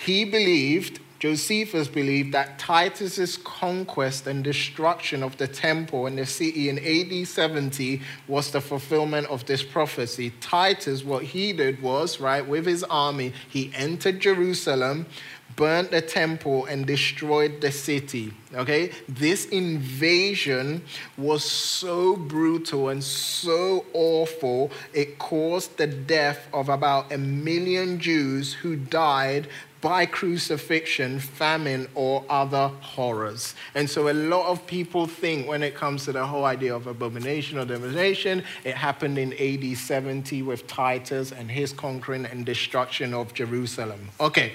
He 0.04 0.24
believed 0.24 1.00
Josephus 1.18 1.88
believed 1.88 2.32
that 2.35 2.59
Titus's 2.59 3.38
conquest 3.38 4.26
and 4.26 4.44
destruction 4.44 5.22
of 5.22 5.37
the 5.38 5.48
temple 5.48 6.06
and 6.06 6.18
the 6.18 6.26
city 6.26 6.68
in 6.68 6.78
AD 6.78 7.26
70 7.26 8.02
was 8.28 8.50
the 8.50 8.61
fulfillment 8.61 9.26
of 9.28 9.46
this 9.46 9.62
prophecy. 9.62 10.30
Titus, 10.40 11.04
what 11.04 11.22
he 11.22 11.54
did 11.54 11.80
was, 11.80 12.20
right, 12.20 12.46
with 12.46 12.66
his 12.66 12.85
army, 12.85 13.32
he 13.48 13.72
entered 13.74 14.20
Jerusalem, 14.20 15.06
burnt 15.54 15.90
the 15.90 16.02
temple, 16.02 16.66
and 16.66 16.87
destroyed 16.87 17.61
the 17.61 17.72
city. 17.72 18.32
Okay? 18.54 18.90
This 19.09 19.46
invasion 19.46 20.82
was 21.16 21.44
so 21.44 22.16
brutal 22.16 22.88
and 22.88 23.02
so 23.02 23.87
awful, 23.92 24.70
it 24.92 25.18
caused 25.18 25.76
the 25.76 25.87
death 25.87 26.48
of 26.52 26.68
about 26.68 27.12
a 27.12 27.18
million 27.18 27.98
Jews 27.98 28.52
who 28.52 28.76
died 28.76 29.48
by 29.80 30.04
crucifixion, 30.04 31.20
famine, 31.20 31.87
or 31.94 32.24
other 32.28 32.68
horrors. 32.80 33.54
And 33.74 33.88
so 33.88 34.09
a 34.09 34.12
lot 34.12 34.48
of 34.48 34.66
people 34.66 35.06
think 35.06 35.46
when 35.46 35.62
it 35.62 35.74
comes 35.74 36.06
to 36.06 36.12
the 36.12 36.26
whole 36.26 36.44
idea 36.44 36.74
of 36.74 36.87
abomination 36.87 37.59
or 37.59 37.64
demonstration, 37.64 38.42
it 38.64 38.74
happened 38.74 39.16
in 39.18 39.32
AD 39.35 39.76
70 39.78 40.42
with 40.42 40.66
Titus 40.66 41.30
and 41.30 41.50
his 41.50 41.72
conquering 41.72 42.26
and 42.26 42.44
destruction 42.44 43.14
of 43.14 43.32
Jerusalem. 43.32 44.09
Okay. 44.18 44.54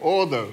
Although, 0.00 0.52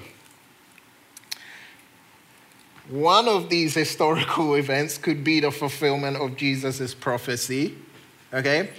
one 2.88 3.28
of 3.28 3.48
these 3.48 3.74
historical 3.74 4.54
events 4.54 4.98
could 4.98 5.24
be 5.24 5.40
the 5.40 5.50
fulfillment 5.50 6.16
of 6.16 6.36
Jesus' 6.36 6.94
prophecy. 6.94 7.76
Okay? 8.32 8.70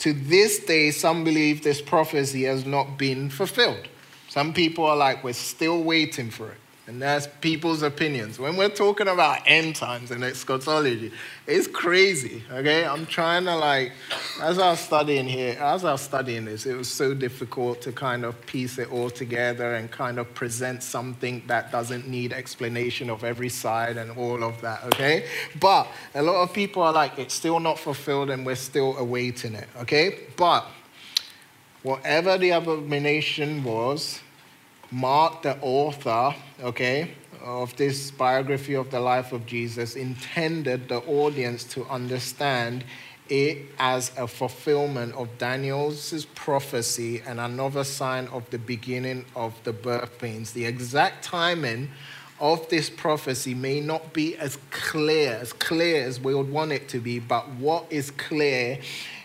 To 0.00 0.12
this 0.12 0.60
day, 0.60 0.90
some 0.92 1.24
believe 1.24 1.64
this 1.64 1.82
prophecy 1.82 2.44
has 2.44 2.64
not 2.64 2.96
been 2.96 3.30
fulfilled. 3.30 3.88
Some 4.28 4.52
people 4.52 4.84
are 4.84 4.96
like, 4.96 5.24
we're 5.24 5.32
still 5.32 5.82
waiting 5.82 6.30
for 6.30 6.50
it. 6.50 6.58
And 6.88 7.02
that's 7.02 7.28
people's 7.42 7.82
opinions. 7.82 8.38
When 8.38 8.56
we're 8.56 8.70
talking 8.70 9.08
about 9.08 9.42
end 9.44 9.76
times 9.76 10.10
and 10.10 10.24
eschatology, 10.24 11.12
it's 11.46 11.66
crazy, 11.66 12.42
okay? 12.50 12.86
I'm 12.86 13.04
trying 13.04 13.44
to 13.44 13.54
like, 13.56 13.92
as 14.40 14.58
I 14.58 14.70
was 14.70 14.80
studying 14.80 15.26
here, 15.26 15.58
as 15.60 15.84
I 15.84 15.92
was 15.92 16.00
studying 16.00 16.46
this, 16.46 16.64
it 16.64 16.74
was 16.74 16.90
so 16.90 17.12
difficult 17.12 17.82
to 17.82 17.92
kind 17.92 18.24
of 18.24 18.40
piece 18.46 18.78
it 18.78 18.90
all 18.90 19.10
together 19.10 19.74
and 19.74 19.90
kind 19.90 20.18
of 20.18 20.32
present 20.32 20.82
something 20.82 21.42
that 21.46 21.70
doesn't 21.70 22.08
need 22.08 22.32
explanation 22.32 23.10
of 23.10 23.22
every 23.22 23.50
side 23.50 23.98
and 23.98 24.10
all 24.12 24.42
of 24.42 24.58
that, 24.62 24.82
okay? 24.84 25.26
But 25.60 25.88
a 26.14 26.22
lot 26.22 26.42
of 26.42 26.54
people 26.54 26.82
are 26.82 26.94
like, 26.94 27.18
it's 27.18 27.34
still 27.34 27.60
not 27.60 27.78
fulfilled 27.78 28.30
and 28.30 28.46
we're 28.46 28.54
still 28.54 28.96
awaiting 28.96 29.54
it, 29.56 29.68
okay? 29.76 30.20
But 30.38 30.66
whatever 31.82 32.38
the 32.38 32.48
abomination 32.48 33.62
was, 33.62 34.22
Mark, 34.90 35.42
the 35.42 35.58
author, 35.60 36.34
okay, 36.62 37.10
of 37.42 37.76
this 37.76 38.10
biography 38.10 38.74
of 38.74 38.90
the 38.90 39.00
life 39.00 39.32
of 39.32 39.44
Jesus, 39.44 39.96
intended 39.96 40.88
the 40.88 40.98
audience 41.00 41.64
to 41.64 41.84
understand 41.86 42.84
it 43.28 43.66
as 43.78 44.10
a 44.16 44.26
fulfillment 44.26 45.14
of 45.14 45.28
Daniel's 45.36 46.24
prophecy 46.34 47.20
and 47.26 47.38
another 47.38 47.84
sign 47.84 48.26
of 48.28 48.48
the 48.48 48.58
beginning 48.58 49.26
of 49.36 49.52
the 49.64 49.72
birth 49.72 50.18
pains. 50.18 50.52
The 50.52 50.64
exact 50.64 51.22
timing 51.22 51.90
of 52.40 52.66
this 52.70 52.88
prophecy 52.88 53.54
may 53.54 53.80
not 53.80 54.12
be 54.14 54.36
as 54.36 54.56
clear, 54.70 55.38
as 55.40 55.52
clear 55.52 56.04
as 56.04 56.18
we 56.20 56.34
would 56.34 56.50
want 56.50 56.72
it 56.72 56.88
to 56.88 56.98
be, 56.98 57.18
but 57.18 57.46
what 57.50 57.84
is 57.90 58.10
clear 58.12 58.78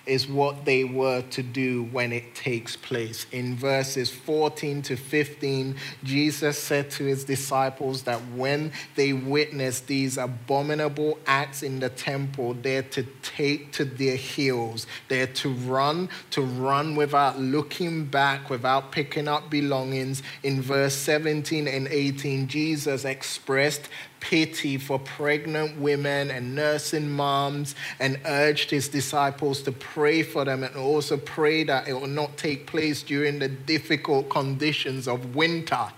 is 0.05 0.27
what 0.27 0.65
they 0.65 0.83
were 0.83 1.21
to 1.21 1.41
do 1.41 1.83
when 1.85 2.11
it 2.11 2.35
takes 2.35 2.75
place. 2.75 3.25
In 3.31 3.55
verses 3.55 4.09
14 4.11 4.81
to 4.83 4.97
15, 4.97 5.75
Jesus 6.03 6.57
said 6.57 6.91
to 6.91 7.05
his 7.05 7.23
disciples 7.23 8.03
that 8.03 8.19
when 8.35 8.71
they 8.95 9.13
witness 9.13 9.79
these 9.81 10.17
abominable 10.17 11.17
acts 11.25 11.63
in 11.63 11.79
the 11.79 11.89
temple, 11.89 12.53
they're 12.55 12.83
to 12.83 13.03
take 13.21 13.71
to 13.73 13.85
their 13.85 14.17
heels. 14.17 14.87
They're 15.07 15.27
to 15.27 15.49
run, 15.49 16.09
to 16.31 16.41
run 16.41 16.95
without 16.95 17.39
looking 17.39 18.05
back, 18.05 18.49
without 18.49 18.91
picking 18.91 19.27
up 19.27 19.49
belongings. 19.49 20.21
In 20.43 20.61
verse 20.61 20.95
17 20.95 21.67
and 21.67 21.87
18, 21.87 22.47
Jesus 22.47 23.05
expressed 23.05 23.89
pity 24.23 24.77
for 24.77 24.97
pregnant 24.99 25.77
women 25.77 26.31
and 26.31 26.55
nursing 26.55 27.11
moms 27.11 27.75
and 27.99 28.17
urged 28.25 28.71
his 28.71 28.87
disciples 28.87 29.61
to 29.61 29.71
pray 29.73 30.23
for 30.23 30.45
them 30.45 30.63
and 30.63 30.77
also 30.77 31.17
pray 31.17 31.65
that 31.65 31.89
it 31.89 31.93
will 31.93 32.07
not 32.07 32.37
take 32.37 32.65
place 32.65 33.03
during 33.03 33.37
the 33.37 33.49
difficult 33.49 34.29
conditions 34.29 35.09
of 35.09 35.35
winter. 35.35 35.89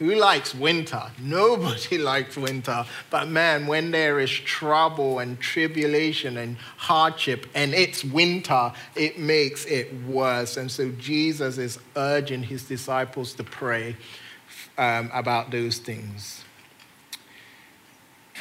Who 0.00 0.14
likes 0.16 0.54
winter? 0.54 1.10
Nobody 1.18 1.96
likes 2.12 2.36
winter. 2.36 2.84
But 3.08 3.28
man, 3.28 3.66
when 3.66 3.90
there 3.90 4.20
is 4.20 4.30
trouble 4.30 5.20
and 5.20 5.40
tribulation 5.40 6.36
and 6.36 6.58
hardship 6.76 7.46
and 7.54 7.72
it's 7.72 8.04
winter, 8.04 8.72
it 8.94 9.18
makes 9.18 9.64
it 9.64 9.94
worse. 10.06 10.58
And 10.58 10.70
so 10.70 10.90
Jesus 10.98 11.56
is 11.56 11.78
urging 11.96 12.42
his 12.42 12.64
disciples 12.64 13.32
to 13.34 13.44
pray 13.44 13.96
um, 14.76 15.10
about 15.14 15.50
those 15.50 15.78
things. 15.78 16.41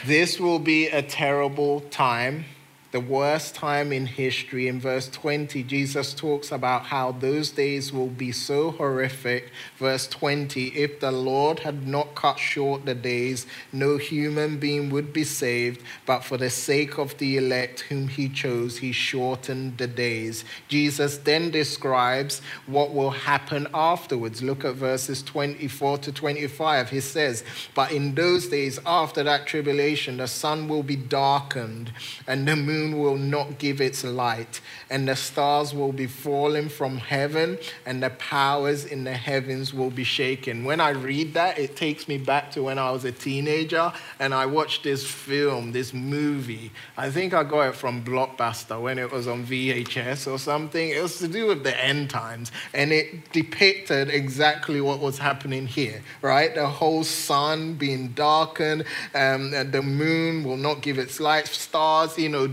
This 0.05 0.39
will 0.39 0.57
be 0.57 0.87
a 0.87 1.03
terrible 1.03 1.81
time 1.91 2.45
the 2.91 2.99
worst 2.99 3.55
time 3.55 3.93
in 3.93 4.05
history. 4.05 4.67
In 4.67 4.79
verse 4.79 5.07
20, 5.09 5.63
Jesus 5.63 6.13
talks 6.13 6.51
about 6.51 6.83
how 6.83 7.13
those 7.13 7.51
days 7.51 7.93
will 7.93 8.07
be 8.07 8.31
so 8.31 8.71
horrific. 8.71 9.51
Verse 9.77 10.07
20, 10.07 10.67
if 10.69 10.99
the 10.99 11.11
Lord 11.11 11.59
had 11.59 11.87
not 11.87 12.15
cut 12.15 12.37
short 12.37 12.85
the 12.85 12.95
days, 12.95 13.45
no 13.71 13.97
human 13.97 14.57
being 14.57 14.89
would 14.89 15.13
be 15.13 15.23
saved, 15.23 15.81
but 16.05 16.23
for 16.23 16.37
the 16.37 16.49
sake 16.49 16.97
of 16.97 17.17
the 17.17 17.37
elect 17.37 17.81
whom 17.81 18.09
he 18.09 18.27
chose, 18.27 18.77
he 18.77 18.91
shortened 18.91 19.77
the 19.77 19.87
days. 19.87 20.43
Jesus 20.67 21.17
then 21.17 21.49
describes 21.49 22.41
what 22.65 22.93
will 22.93 23.11
happen 23.11 23.67
afterwards. 23.73 24.41
Look 24.41 24.65
at 24.65 24.75
verses 24.75 25.23
24 25.23 25.99
to 25.99 26.11
25. 26.11 26.89
He 26.89 26.99
says, 26.99 27.45
But 27.73 27.93
in 27.93 28.15
those 28.15 28.47
days 28.47 28.79
after 28.85 29.23
that 29.23 29.47
tribulation, 29.47 30.17
the 30.17 30.27
sun 30.27 30.67
will 30.67 30.83
be 30.83 30.97
darkened 30.97 31.93
and 32.27 32.47
the 32.47 32.55
moon 32.55 32.80
moon 32.81 32.99
will 32.99 33.17
not 33.17 33.57
give 33.57 33.81
its 33.81 34.03
light, 34.03 34.61
and 34.89 35.07
the 35.07 35.15
stars 35.15 35.73
will 35.73 35.91
be 35.91 36.07
falling 36.07 36.69
from 36.69 36.97
heaven, 36.97 37.57
and 37.85 38.01
the 38.01 38.09
powers 38.11 38.85
in 38.85 39.03
the 39.03 39.13
heavens 39.13 39.73
will 39.73 39.89
be 39.89 40.03
shaken. 40.03 40.63
When 40.63 40.79
I 40.79 40.89
read 40.89 41.33
that, 41.33 41.57
it 41.57 41.75
takes 41.75 42.07
me 42.07 42.17
back 42.17 42.51
to 42.51 42.63
when 42.63 42.79
I 42.79 42.91
was 42.91 43.05
a 43.05 43.11
teenager 43.11 43.91
and 44.19 44.33
I 44.33 44.45
watched 44.45 44.83
this 44.83 45.05
film, 45.05 45.71
this 45.71 45.93
movie. 45.93 46.71
I 46.97 47.09
think 47.09 47.33
I 47.33 47.43
got 47.43 47.69
it 47.69 47.75
from 47.75 48.03
Blockbuster 48.03 48.81
when 48.81 48.99
it 48.99 49.11
was 49.11 49.27
on 49.27 49.45
VHS 49.45 50.31
or 50.31 50.37
something. 50.37 50.89
It 50.89 51.01
was 51.01 51.17
to 51.19 51.27
do 51.27 51.47
with 51.47 51.63
the 51.63 51.83
end 51.83 52.09
times, 52.09 52.51
and 52.73 52.91
it 52.91 53.31
depicted 53.31 54.09
exactly 54.09 54.81
what 54.81 54.99
was 54.99 55.17
happening 55.17 55.67
here, 55.67 56.01
right? 56.21 56.53
The 56.53 56.67
whole 56.67 57.03
sun 57.03 57.75
being 57.75 58.09
darkened, 58.09 58.83
um, 59.13 59.53
and 59.53 59.71
the 59.71 59.81
moon 59.81 60.43
will 60.43 60.57
not 60.57 60.81
give 60.81 60.97
its 60.97 61.19
light, 61.19 61.47
stars, 61.47 62.17
you 62.17 62.29
know, 62.29 62.47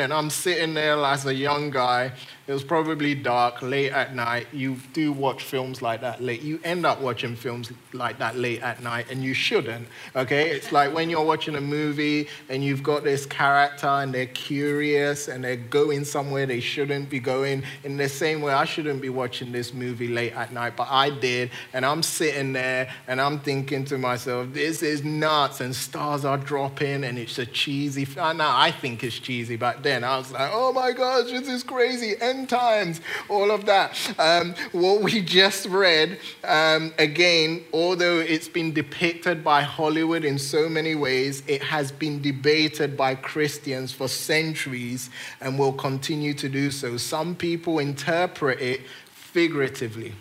and 0.00 0.12
I'm 0.12 0.30
sitting 0.30 0.74
there 0.74 0.96
as 0.98 1.26
a 1.26 1.34
young 1.34 1.70
guy 1.70 2.12
it 2.46 2.52
was 2.52 2.64
probably 2.64 3.14
dark, 3.14 3.62
late 3.62 3.92
at 3.92 4.14
night. 4.14 4.48
You 4.52 4.76
do 4.92 5.12
watch 5.12 5.44
films 5.44 5.80
like 5.80 6.00
that 6.00 6.22
late. 6.22 6.42
You 6.42 6.60
end 6.64 6.84
up 6.84 7.00
watching 7.00 7.36
films 7.36 7.72
like 7.92 8.18
that 8.18 8.36
late 8.36 8.62
at 8.62 8.82
night, 8.82 9.06
and 9.10 9.22
you 9.22 9.34
shouldn't, 9.34 9.86
okay? 10.16 10.50
It's 10.50 10.72
like 10.72 10.92
when 10.92 11.08
you're 11.08 11.24
watching 11.24 11.54
a 11.54 11.60
movie 11.60 12.28
and 12.48 12.64
you've 12.64 12.82
got 12.82 13.04
this 13.04 13.26
character 13.26 13.86
and 13.86 14.12
they're 14.12 14.26
curious 14.26 15.28
and 15.28 15.44
they're 15.44 15.56
going 15.56 16.04
somewhere 16.04 16.46
they 16.46 16.60
shouldn't 16.60 17.08
be 17.08 17.20
going. 17.20 17.62
In 17.84 17.96
the 17.96 18.08
same 18.08 18.42
way, 18.42 18.52
I 18.52 18.64
shouldn't 18.64 19.00
be 19.00 19.08
watching 19.08 19.52
this 19.52 19.72
movie 19.72 20.08
late 20.08 20.34
at 20.34 20.52
night, 20.52 20.76
but 20.76 20.88
I 20.90 21.10
did, 21.10 21.50
and 21.72 21.86
I'm 21.86 22.02
sitting 22.02 22.52
there 22.52 22.90
and 23.06 23.20
I'm 23.20 23.38
thinking 23.38 23.84
to 23.86 23.98
myself, 23.98 24.52
this 24.52 24.82
is 24.82 25.04
nuts, 25.04 25.60
and 25.60 25.74
stars 25.74 26.24
are 26.24 26.38
dropping, 26.38 27.04
and 27.04 27.18
it's 27.18 27.38
a 27.38 27.46
cheesy. 27.46 28.06
Now 28.16 28.56
I 28.56 28.70
think 28.70 29.04
it's 29.04 29.18
cheesy, 29.18 29.56
but 29.56 29.82
then 29.82 30.04
I 30.04 30.16
was 30.18 30.32
like, 30.32 30.50
oh 30.52 30.72
my 30.72 30.92
gosh, 30.92 31.30
this 31.30 31.48
is 31.48 31.62
crazy. 31.62 32.14
Times, 32.46 33.00
all 33.28 33.50
of 33.50 33.66
that. 33.66 33.96
Um, 34.18 34.54
what 34.72 35.02
we 35.02 35.20
just 35.20 35.66
read, 35.66 36.18
um, 36.44 36.92
again, 36.98 37.64
although 37.72 38.18
it's 38.18 38.48
been 38.48 38.72
depicted 38.72 39.42
by 39.44 39.62
Hollywood 39.62 40.24
in 40.24 40.38
so 40.38 40.68
many 40.68 40.94
ways, 40.94 41.42
it 41.46 41.62
has 41.62 41.92
been 41.92 42.20
debated 42.20 42.96
by 42.96 43.14
Christians 43.14 43.92
for 43.92 44.08
centuries 44.08 45.10
and 45.40 45.58
will 45.58 45.72
continue 45.72 46.34
to 46.34 46.48
do 46.48 46.70
so. 46.70 46.96
Some 46.96 47.34
people 47.34 47.78
interpret 47.78 48.60
it 48.60 48.80
figuratively, 49.12 50.12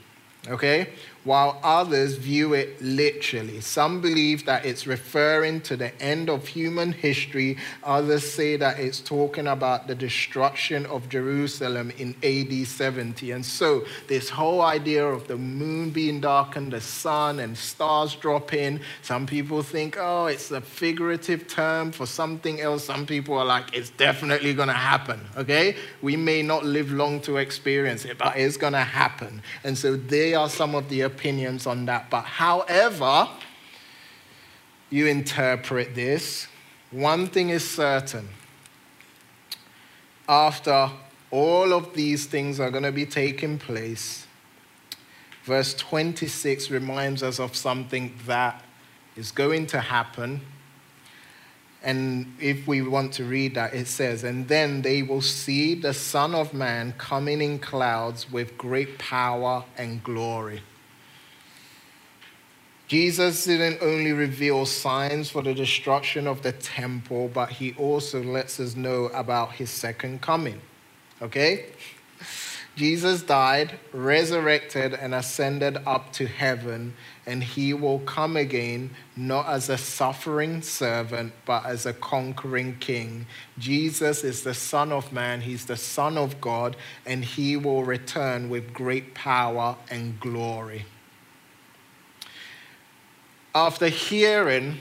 okay? 0.48 0.90
While 1.24 1.60
others 1.64 2.16
view 2.16 2.54
it 2.54 2.82
literally. 2.82 3.62
Some 3.62 4.02
believe 4.02 4.46
that 4.46 4.66
it's 4.66 4.88
referring 4.88 5.62
to 5.62 5.78
the 5.78 6.00
end 6.02 6.30
of 6.30 6.48
human 6.48 6.92
history, 6.92 7.58
others 7.84 8.30
say 8.30 8.58
that 8.58 8.80
it's 8.80 9.00
talking 9.00 9.48
about 9.48 9.88
the 9.88 9.96
destruction 9.96 10.86
of 10.88 11.10
Jerusalem 11.10 11.92
in 11.98 12.16
AD 12.24 12.66
70. 12.66 13.32
And 13.32 13.46
so, 13.46 13.86
this 14.08 14.30
whole 14.30 14.62
idea 14.62 15.06
of 15.06 15.28
the 15.28 15.38
moon 15.38 15.92
being 15.92 16.22
darkened, 16.22 16.74
the 16.74 16.82
sun 16.82 17.40
and 17.40 17.58
stars 17.58 18.16
dropping, 18.16 18.80
some 19.02 19.28
people 19.28 19.62
think, 19.62 19.98
oh, 20.00 20.26
it's 20.26 20.50
a 20.52 20.62
figurative 20.62 21.48
term 21.48 21.92
for 21.92 22.06
something 22.06 22.62
else. 22.62 22.84
Some 22.86 23.06
people 23.06 23.38
are 23.38 23.46
like, 23.46 23.76
it's 23.76 23.92
definitely 23.92 24.54
going 24.54 24.70
to 24.70 24.74
happen, 24.74 25.20
okay? 25.38 25.76
We 26.02 26.16
may 26.16 26.42
not 26.42 26.66
live 26.66 26.92
long 26.92 27.22
to 27.22 27.38
experience 27.38 28.06
it, 28.06 28.18
but 28.18 28.38
it's 28.38 28.58
going 28.58 28.74
to 28.74 28.80
happen. 28.80 29.44
And 29.64 29.78
so, 29.78 29.96
they 29.96 30.34
are 30.34 30.50
some 30.50 30.74
of 30.74 30.90
the 30.90 31.11
opinions 31.12 31.66
on 31.66 31.86
that. 31.86 32.10
But 32.10 32.24
however 32.24 33.28
you 34.90 35.08
interpret 35.08 35.96
this, 35.96 36.48
one 36.92 37.28
thing 37.28 37.50
is 37.50 37.70
certain. 37.70 38.30
After 40.28 40.90
all 41.30 41.74
of 41.74 41.94
these 41.94 42.26
things 42.26 42.60
are 42.60 42.70
going 42.70 42.84
to 42.84 42.92
be 42.92 43.06
taking 43.06 43.58
place, 43.58 44.26
verse 45.44 45.74
26 45.74 46.70
reminds 46.70 47.24
us 47.24 47.40
of 47.40 47.56
something 47.56 48.14
that 48.26 48.64
is 49.16 49.32
going 49.32 49.68
to 49.68 49.80
happen 49.80 50.42
and 51.84 52.36
if 52.40 52.68
we 52.68 52.82
want 52.82 53.14
to 53.14 53.24
read 53.24 53.56
that, 53.56 53.74
it 53.74 53.88
says, 53.88 54.24
And 54.24 54.48
then 54.48 54.84
they 54.84 55.02
will 55.02 55.22
see 55.22 55.74
the 55.74 55.94
Son 55.94 56.36
of 56.36 56.54
Man 56.54 56.94
coming 56.98 57.42
in 57.42 57.58
clouds 57.58 58.32
with 58.32 58.58
great 58.58 59.00
power 59.00 59.66
and 59.78 60.04
glory. 60.04 60.62
Jesus 62.92 63.46
didn't 63.46 63.82
only 63.82 64.12
reveal 64.12 64.66
signs 64.66 65.30
for 65.30 65.42
the 65.42 65.54
destruction 65.54 66.28
of 66.28 66.42
the 66.42 66.52
temple, 66.52 67.32
but 67.34 67.50
he 67.50 67.74
also 67.76 68.22
lets 68.22 68.60
us 68.60 68.76
know 68.76 69.06
about 69.14 69.54
his 69.54 69.70
second 69.70 70.22
coming. 70.22 70.60
Okay? 71.22 71.68
Jesus 72.76 73.24
died, 73.24 73.80
resurrected, 73.94 74.94
and 74.94 75.16
ascended 75.16 75.78
up 75.86 76.12
to 76.12 76.28
heaven, 76.28 76.94
and 77.26 77.42
he 77.42 77.74
will 77.74 78.00
come 78.00 78.36
again 78.36 78.90
not 79.16 79.48
as 79.48 79.70
a 79.70 79.78
suffering 79.78 80.62
servant, 80.62 81.32
but 81.46 81.66
as 81.66 81.86
a 81.86 81.94
conquering 81.94 82.76
king. 82.82 83.26
Jesus 83.58 84.26
is 84.26 84.44
the 84.44 84.54
Son 84.54 84.92
of 84.92 85.14
Man, 85.14 85.40
he's 85.40 85.66
the 85.66 85.78
Son 85.78 86.18
of 86.18 86.42
God, 86.42 86.76
and 87.06 87.24
he 87.24 87.56
will 87.56 87.86
return 87.86 88.50
with 88.50 88.74
great 88.74 89.14
power 89.14 89.78
and 89.90 90.20
glory 90.20 90.84
after 93.54 93.88
hearing 93.88 94.78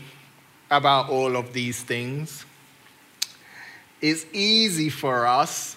about 0.71 1.11
all 1.11 1.37
of 1.37 1.53
these 1.53 1.83
things, 1.83 2.45
it's 4.01 4.25
easy 4.33 4.89
for 4.89 5.27
us 5.27 5.77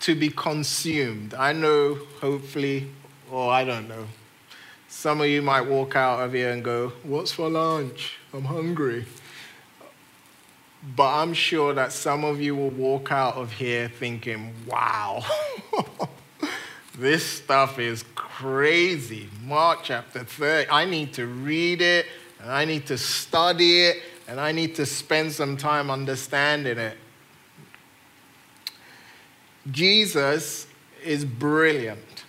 to 0.00 0.14
be 0.14 0.28
consumed. 0.30 1.34
I 1.34 1.52
know, 1.52 1.98
hopefully, 2.20 2.88
or 3.30 3.50
I 3.50 3.64
don't 3.64 3.88
know, 3.88 4.06
some 4.88 5.20
of 5.20 5.26
you 5.26 5.42
might 5.42 5.62
walk 5.62 5.96
out 5.96 6.20
of 6.20 6.32
here 6.32 6.50
and 6.50 6.64
go, 6.64 6.92
What's 7.02 7.32
for 7.32 7.50
lunch? 7.50 8.16
I'm 8.32 8.44
hungry. 8.44 9.04
But 10.94 11.22
I'm 11.22 11.34
sure 11.34 11.74
that 11.74 11.92
some 11.92 12.24
of 12.24 12.40
you 12.40 12.54
will 12.54 12.70
walk 12.70 13.10
out 13.10 13.34
of 13.34 13.52
here 13.52 13.88
thinking, 13.88 14.54
Wow. 14.66 15.24
This 16.98 17.26
stuff 17.26 17.78
is 17.78 18.02
crazy. 18.36 19.30
Mark 19.44 19.78
chapter 19.82 20.22
30. 20.22 20.68
I 20.70 20.84
need 20.84 21.14
to 21.14 21.26
read 21.26 21.80
it, 21.80 22.04
and 22.38 22.52
I 22.52 22.66
need 22.66 22.86
to 22.88 22.98
study 22.98 23.84
it, 23.84 24.02
and 24.28 24.38
I 24.38 24.52
need 24.52 24.74
to 24.74 24.84
spend 24.84 25.32
some 25.32 25.56
time 25.56 25.90
understanding 25.90 26.76
it. 26.76 26.98
Jesus 29.70 30.66
is 31.02 31.24
brilliant. 31.24 32.24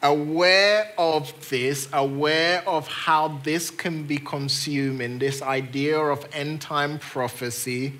Aware 0.00 0.92
of 0.96 1.50
this, 1.50 1.88
aware 1.92 2.62
of 2.68 2.86
how 2.86 3.40
this 3.42 3.68
can 3.68 4.04
be 4.04 4.18
consumed 4.18 5.20
this 5.20 5.42
idea 5.42 5.98
of 5.98 6.24
end 6.32 6.60
time 6.60 7.00
prophecy, 7.00 7.94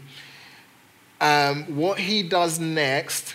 um, 1.21 1.65
what 1.75 1.99
he 1.99 2.23
does 2.23 2.61
next 2.61 3.35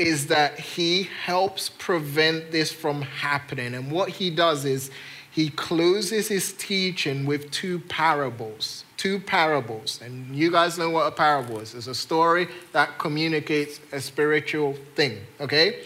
is 0.00 0.28
that 0.28 0.58
he 0.58 1.02
helps 1.24 1.68
prevent 1.68 2.50
this 2.50 2.72
from 2.72 3.02
happening. 3.02 3.74
And 3.74 3.92
what 3.92 4.08
he 4.08 4.30
does 4.30 4.64
is 4.64 4.90
he 5.30 5.50
closes 5.50 6.28
his 6.28 6.54
teaching 6.54 7.26
with 7.26 7.50
two 7.50 7.80
parables. 7.80 8.84
Two 8.96 9.20
parables. 9.20 10.00
And 10.02 10.34
you 10.34 10.50
guys 10.50 10.78
know 10.78 10.88
what 10.88 11.06
a 11.06 11.10
parable 11.10 11.60
is 11.60 11.74
it's 11.74 11.86
a 11.86 11.94
story 11.94 12.48
that 12.72 12.98
communicates 12.98 13.78
a 13.92 14.00
spiritual 14.00 14.74
thing, 14.94 15.20
okay? 15.38 15.84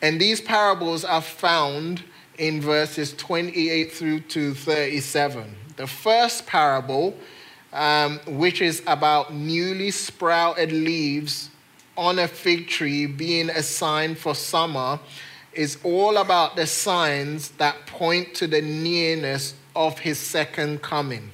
And 0.00 0.18
these 0.18 0.40
parables 0.40 1.04
are 1.04 1.20
found 1.20 2.02
in 2.38 2.62
verses 2.62 3.12
28 3.12 3.92
through 3.92 4.20
to 4.20 4.54
37. 4.54 5.54
The 5.76 5.86
first 5.86 6.46
parable, 6.46 7.14
um, 7.72 8.18
which 8.26 8.62
is 8.62 8.82
about 8.86 9.34
newly 9.34 9.90
sprouted 9.90 10.72
leaves 10.72 11.50
on 11.96 12.18
a 12.18 12.28
fig 12.28 12.68
tree 12.68 13.06
being 13.06 13.50
a 13.50 13.62
sign 13.62 14.14
for 14.14 14.34
summer, 14.34 14.98
is 15.52 15.78
all 15.84 16.16
about 16.16 16.56
the 16.56 16.66
signs 16.66 17.50
that 17.52 17.86
point 17.86 18.34
to 18.34 18.46
the 18.46 18.62
nearness 18.62 19.54
of 19.76 19.98
his 19.98 20.18
second 20.18 20.82
coming. 20.82 21.30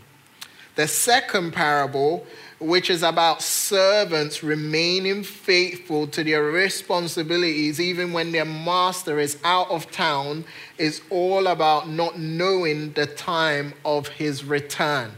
The 0.74 0.88
second 0.88 1.52
parable 1.52 2.26
which 2.60 2.90
is 2.90 3.02
about 3.02 3.40
servants 3.40 4.42
remaining 4.42 5.22
faithful 5.22 6.06
to 6.08 6.24
their 6.24 6.42
responsibilities 6.44 7.80
even 7.80 8.12
when 8.12 8.32
their 8.32 8.44
master 8.44 9.20
is 9.20 9.38
out 9.44 9.70
of 9.70 9.90
town, 9.90 10.44
is 10.76 11.00
all 11.10 11.46
about 11.46 11.88
not 11.88 12.18
knowing 12.18 12.92
the 12.92 13.06
time 13.06 13.72
of 13.84 14.08
his 14.08 14.44
return. 14.44 15.12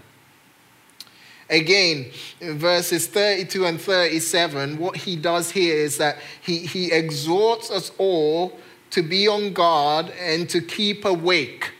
Again, 1.51 2.13
verses 2.41 3.09
32 3.09 3.67
and 3.67 3.81
37, 3.81 4.79
what 4.79 4.97
he 4.97 5.17
does 5.17 5.51
here 5.51 5.75
is 5.75 5.99
that 5.99 6.19
he, 6.41 6.59
he 6.59 6.93
exhorts 6.93 7.73
us 7.73 7.91
all 7.99 8.57
to 8.91 9.03
be 9.03 9.27
on 9.27 9.53
guard 9.53 10.13
and 10.21 10.49
to 10.49 10.61
keep 10.61 11.05
awake. 11.05 11.73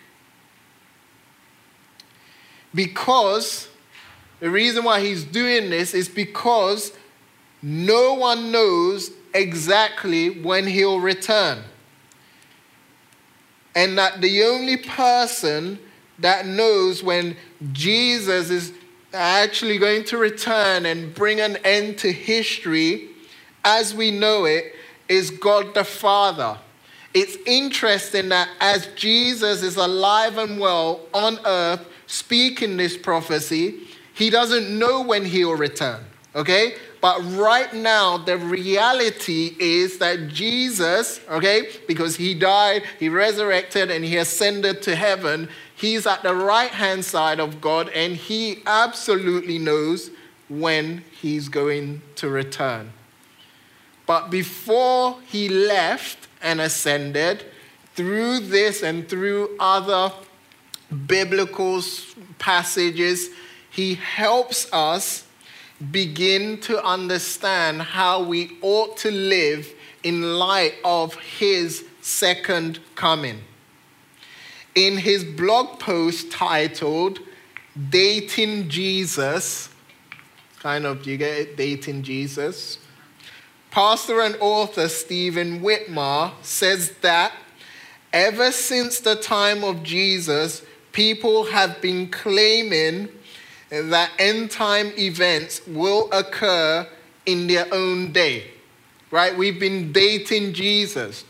Because 2.75 3.69
the 4.41 4.51
reason 4.51 4.83
why 4.83 5.01
he's 5.01 5.23
doing 5.23 5.71
this 5.71 5.95
is 5.95 6.09
because 6.09 6.93
no 7.63 8.15
one 8.15 8.51
knows 8.51 9.13
exactly 9.33 10.41
when 10.41 10.67
he'll 10.67 10.99
return. 10.99 11.63
And 13.77 13.97
that 13.99 14.21
the 14.21 14.43
only 14.45 14.79
person 14.79 15.79
that 16.19 16.45
knows 16.45 17.05
when 17.05 17.37
Jesus 17.73 18.51
is 18.51 18.73
actually 19.13 19.79
going 19.79 20.05
to 20.05 20.19
return 20.19 20.87
and 20.87 21.15
bring 21.15 21.41
an 21.41 21.57
end 21.65 21.99
to 21.99 22.13
history 22.13 23.09
as 23.65 23.95
we 23.95 24.11
know 24.11 24.45
it 24.45 24.75
is 25.09 25.31
God 25.31 25.75
the 25.75 25.85
Father. 25.85 26.59
It's 27.13 27.37
interesting 27.45 28.29
that 28.29 28.49
as 28.61 28.87
Jesus 28.95 29.63
is 29.63 29.77
alive 29.77 30.39
and 30.39 30.61
well 30.61 31.01
on 31.13 31.39
earth, 31.45 31.85
speaking 32.07 32.77
this 32.77 32.97
prophecy, 32.97 33.81
he 34.15 34.31
doesn't 34.31 34.79
know 34.79 35.03
when 35.03 35.25
he'll 35.25 35.57
return, 35.57 36.05
okay? 36.35 36.75
But 37.01 37.21
right 37.33 37.73
now, 37.73 38.19
the 38.19 38.37
reality 38.37 39.57
is 39.59 39.99
that 39.99 40.29
Jesus, 40.29 41.21
okay, 41.29 41.71
because 41.89 42.17
he 42.17 42.35
died, 42.35 42.83
he 42.99 43.09
resurrected, 43.09 43.91
and 43.91 44.05
he 44.05 44.19
ascended 44.19 44.83
to 44.83 44.95
heaven, 44.95 45.49
he's 45.81 46.07
at 46.07 46.23
the 46.23 46.35
right 46.35 46.71
hand 46.71 47.05
side 47.05 47.41
of 47.41 47.61
God, 47.61 47.89
and 47.89 48.15
he 48.15 48.63
absolutely 48.67 49.59
knows 49.59 50.11
when 50.49 51.03
he's 51.21 51.49
going 51.49 52.03
to 52.17 52.29
return. 52.29 52.93
But 54.07 54.29
before 54.31 55.19
he 55.27 55.49
left 55.49 56.29
and 56.43 56.61
ascended, 56.61 57.47
through 57.95 58.41
this 58.41 58.83
and 58.83 59.09
through 59.09 59.57
other 59.59 60.13
biblical 61.07 61.81
passages, 62.39 63.31
he 63.71 63.95
helps 63.95 64.71
us 64.73 65.25
begin 65.91 66.61
to 66.61 66.85
understand 66.85 67.81
how 67.81 68.23
we 68.23 68.59
ought 68.61 68.99
to 68.99 69.11
live 69.11 69.73
in 70.03 70.37
light 70.39 70.75
of 70.85 71.15
his 71.15 71.85
second 72.03 72.81
coming. 72.95 73.41
In 74.75 74.99
his 74.99 75.25
blog 75.25 75.81
post 75.81 76.31
titled 76.31 77.19
Dating 77.89 78.69
Jesus, 78.69 79.69
kind 80.61 80.85
of, 80.85 81.07
you 81.07 81.17
get 81.17 81.39
it? 81.39 81.57
Dating 81.57 82.03
Jesus. 82.03 82.79
Pastor 83.71 84.21
and 84.21 84.37
author 84.41 84.89
Stephen 84.89 85.61
Witmer 85.61 86.33
says 86.43 86.93
that 87.03 87.33
ever 88.13 88.51
since 88.51 89.01
the 89.01 89.15
time 89.15 89.63
of 89.63 89.83
Jesus, 89.83 90.63
people 90.93 91.45
have 91.45 91.81
been 91.81 92.09
claiming 92.09 93.09
that 93.71 94.11
end 94.19 94.51
time 94.51 94.93
events 94.99 95.65
will 95.67 96.09
occur 96.13 96.87
in 97.27 97.47
their 97.47 97.73
own 97.73 98.13
day. 98.13 98.51
Right? 99.11 99.37
We've 99.37 99.59
been 99.61 99.93
dating 99.93 100.53
Jesus, 100.53 101.25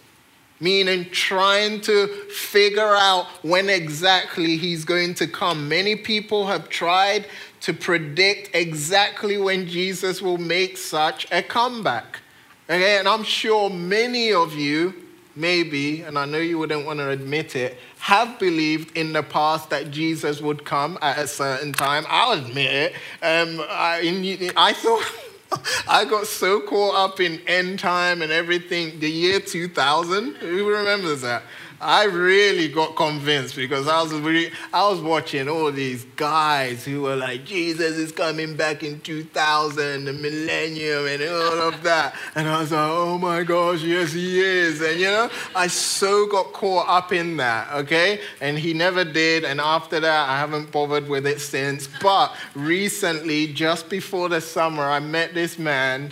meaning 0.61 1.07
trying 1.11 1.81
to 1.81 2.07
figure 2.29 2.94
out 2.94 3.27
when 3.42 3.70
exactly 3.70 4.59
he's 4.59 4.85
going 4.85 5.14
to 5.14 5.27
come. 5.27 5.68
Many 5.68 5.96
people 5.96 6.46
have 6.46 6.68
tried 6.68 7.27
to 7.62 7.73
predict 7.73 8.55
exactly 8.55 9.38
when 9.38 9.66
Jesus 9.66 10.23
will 10.23 10.38
make 10.38 10.77
such 10.77 11.27
a 11.33 11.42
comeback. 11.42 12.20
Okay, 12.68 12.99
and 12.99 13.09
I'm 13.09 13.25
sure 13.25 13.68
many 13.68 14.33
of 14.33 14.55
you, 14.55 14.94
maybe, 15.35 16.03
and 16.03 16.18
I 16.18 16.25
know 16.25 16.38
you 16.38 16.59
wouldn't 16.59 16.87
want 16.87 17.01
to 17.01 17.11
admit 17.11 17.57
it, 17.57 17.79
have 17.99 18.38
believed 18.38 18.96
in 18.96 19.12
the 19.12 19.23
past 19.23 19.70
that 19.70 19.90
Jesus 19.90 20.40
would 20.40 20.64
come 20.64 20.99
at 21.03 21.18
a 21.18 21.27
certain 21.27 21.73
time. 21.73 22.05
I'll 22.09 22.38
admit 22.38 22.73
it. 22.73 22.92
Um, 23.23 23.64
I, 23.68 24.53
I 24.57 24.73
thought. 24.73 25.05
I 25.88 26.04
got 26.04 26.26
so 26.26 26.60
caught 26.60 26.94
up 26.94 27.20
in 27.20 27.40
end 27.46 27.78
time 27.78 28.22
and 28.22 28.30
everything, 28.30 29.00
the 29.00 29.10
year 29.10 29.40
2000. 29.40 30.36
Who 30.36 30.68
remembers 30.68 31.22
that? 31.22 31.42
I 31.80 32.04
really 32.04 32.68
got 32.68 32.94
convinced 32.94 33.56
because 33.56 33.88
I 33.88 34.02
was 34.02 34.12
really, 34.12 34.50
I 34.72 34.86
was 34.88 35.00
watching 35.00 35.48
all 35.48 35.72
these 35.72 36.04
guys 36.16 36.84
who 36.84 37.02
were 37.02 37.16
like, 37.16 37.46
Jesus 37.46 37.96
is 37.96 38.12
coming 38.12 38.54
back 38.54 38.82
in 38.82 39.00
2000, 39.00 40.04
the 40.04 40.12
millennium, 40.12 41.06
and 41.06 41.22
all 41.22 41.68
of 41.68 41.82
that. 41.82 42.14
And 42.34 42.46
I 42.48 42.60
was 42.60 42.70
like, 42.70 42.90
oh 42.90 43.16
my 43.16 43.42
gosh, 43.44 43.82
yes, 43.82 44.12
he 44.12 44.40
is. 44.40 44.82
And 44.82 45.00
you 45.00 45.06
know, 45.06 45.30
I 45.54 45.68
so 45.68 46.26
got 46.26 46.52
caught 46.52 46.86
up 46.88 47.12
in 47.12 47.38
that, 47.38 47.72
okay? 47.72 48.20
And 48.42 48.58
he 48.58 48.74
never 48.74 49.02
did. 49.02 49.44
And 49.44 49.58
after 49.58 50.00
that, 50.00 50.28
I 50.28 50.38
haven't 50.38 50.70
bothered 50.70 51.08
with 51.08 51.26
it 51.26 51.40
since. 51.40 51.88
But 52.02 52.34
recently, 52.54 53.52
just 53.54 53.88
before 53.88 54.28
the 54.28 54.42
summer, 54.42 54.82
I 54.82 55.00
met 55.00 55.32
this 55.32 55.58
man 55.58 56.10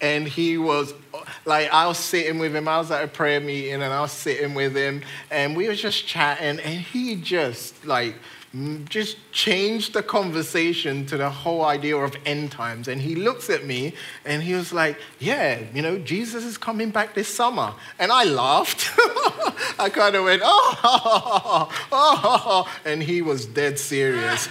and 0.00 0.26
he 0.26 0.56
was 0.56 0.94
like 1.44 1.72
I 1.72 1.86
was 1.86 1.98
sitting 1.98 2.38
with 2.38 2.54
him. 2.54 2.68
I 2.68 2.78
was 2.78 2.90
at 2.90 3.04
a 3.04 3.08
prayer 3.08 3.40
meeting 3.40 3.74
and 3.74 3.84
I 3.84 4.00
was 4.00 4.12
sitting 4.12 4.54
with 4.54 4.76
him 4.76 5.02
and 5.30 5.56
we 5.56 5.68
were 5.68 5.74
just 5.74 6.06
chatting 6.06 6.60
and 6.60 6.80
he 6.80 7.16
just 7.16 7.84
like 7.84 8.16
just 8.86 9.16
changed 9.30 9.92
the 9.92 10.02
conversation 10.02 11.06
to 11.06 11.16
the 11.16 11.30
whole 11.30 11.64
idea 11.64 11.96
of 11.96 12.16
end 12.26 12.50
times. 12.50 12.88
And 12.88 13.00
he 13.00 13.14
looks 13.14 13.48
at 13.48 13.64
me 13.64 13.94
and 14.24 14.42
he 14.42 14.54
was 14.54 14.72
like, 14.72 14.98
Yeah, 15.20 15.60
you 15.72 15.82
know, 15.82 15.98
Jesus 15.98 16.44
is 16.44 16.58
coming 16.58 16.90
back 16.90 17.14
this 17.14 17.28
summer. 17.28 17.72
And 17.98 18.10
I 18.10 18.24
laughed. 18.24 18.90
I 19.78 19.88
kind 19.88 20.16
of 20.16 20.24
went, 20.24 20.42
oh, 20.44 20.78
oh, 20.82 21.86
oh, 21.92 22.72
and 22.84 23.02
he 23.02 23.22
was 23.22 23.46
dead 23.46 23.78
serious. 23.78 24.48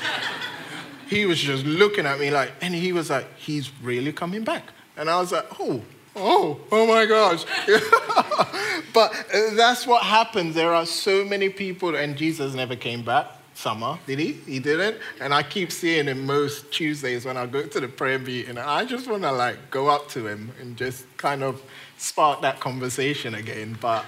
he 1.08 1.26
was 1.26 1.38
just 1.38 1.66
looking 1.66 2.06
at 2.06 2.20
me 2.20 2.32
like, 2.32 2.54
and 2.62 2.74
he 2.74 2.94
was 2.94 3.10
like, 3.10 3.28
He's 3.36 3.70
really 3.84 4.14
coming 4.14 4.46
back. 4.46 4.64
And 4.96 5.10
I 5.10 5.20
was 5.20 5.32
like, 5.32 5.46
oh, 5.60 5.82
oh, 6.20 6.60
oh 6.72 6.86
my 6.86 7.06
gosh. 7.06 7.46
but 8.94 9.12
uh, 9.34 9.56
that's 9.56 9.88
what 9.88 10.04
happens. 10.04 10.56
There 10.56 10.74
are 10.74 10.86
so 10.86 11.26
many 11.26 11.50
people, 11.50 11.96
and 11.96 12.16
Jesus 12.16 12.54
never 12.54 12.76
came 12.76 13.04
back. 13.04 13.28
Summer, 13.54 14.00
did 14.08 14.20
he? 14.20 14.32
He 14.32 14.60
didn't. 14.60 15.00
And 15.20 15.34
I 15.34 15.44
keep 15.44 15.74
seeing 15.74 16.06
him 16.06 16.26
most 16.26 16.72
Tuesdays 16.72 17.26
when 17.26 17.36
I 17.36 17.46
go 17.46 17.64
to 17.64 17.80
the 17.82 17.90
prayer 17.90 18.18
meeting. 18.18 18.52
And 18.52 18.60
I 18.60 18.86
just 18.86 19.10
want 19.10 19.24
to 19.24 19.34
like 19.34 19.70
go 19.70 19.90
up 19.90 20.08
to 20.12 20.26
him 20.26 20.54
and 20.62 20.78
just 20.78 21.06
kind 21.18 21.44
of 21.44 21.62
spark 21.98 22.42
that 22.42 22.62
conversation 22.62 23.36
again. 23.36 23.78
But 23.82 24.06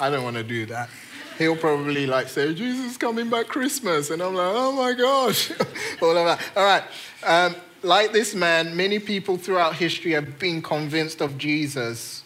I 0.00 0.10
don't 0.10 0.24
want 0.24 0.38
to 0.38 0.42
do 0.42 0.66
that. 0.66 0.90
He'll 1.38 1.56
probably 1.56 2.06
like 2.08 2.28
say, 2.28 2.52
Jesus 2.52 2.90
is 2.90 2.96
coming 2.96 3.30
back 3.30 3.46
Christmas. 3.46 4.10
And 4.10 4.20
I'm 4.20 4.34
like, 4.34 4.52
oh 4.52 4.72
my 4.72 4.92
gosh. 4.92 5.52
All 6.02 6.16
of 6.16 6.26
that. 6.26 6.40
All 6.56 6.64
right. 6.64 6.82
Um, 7.24 7.54
like 7.82 8.12
this 8.12 8.34
man, 8.34 8.76
many 8.76 8.98
people 8.98 9.36
throughout 9.36 9.74
history 9.74 10.12
have 10.12 10.38
been 10.38 10.62
convinced 10.62 11.20
of 11.20 11.38
Jesus' 11.38 12.24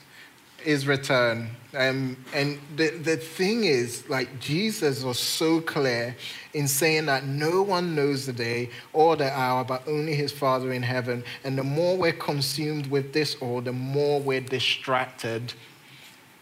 his 0.64 0.86
return. 0.86 1.50
Um, 1.74 2.16
and 2.32 2.58
the, 2.76 2.90
the 2.90 3.16
thing 3.16 3.64
is, 3.64 4.08
like, 4.08 4.40
Jesus 4.40 5.02
was 5.02 5.18
so 5.18 5.60
clear 5.60 6.16
in 6.54 6.66
saying 6.68 7.06
that 7.06 7.24
no 7.24 7.62
one 7.62 7.94
knows 7.94 8.26
the 8.26 8.32
day 8.32 8.70
or 8.92 9.16
the 9.16 9.30
hour, 9.30 9.64
but 9.64 9.86
only 9.86 10.14
his 10.14 10.32
Father 10.32 10.72
in 10.72 10.82
heaven. 10.82 11.22
And 11.44 11.58
the 11.58 11.64
more 11.64 11.96
we're 11.96 12.12
consumed 12.12 12.86
with 12.86 13.12
this 13.12 13.36
all, 13.40 13.60
the 13.60 13.72
more 13.72 14.20
we're 14.20 14.40
distracted 14.40 15.52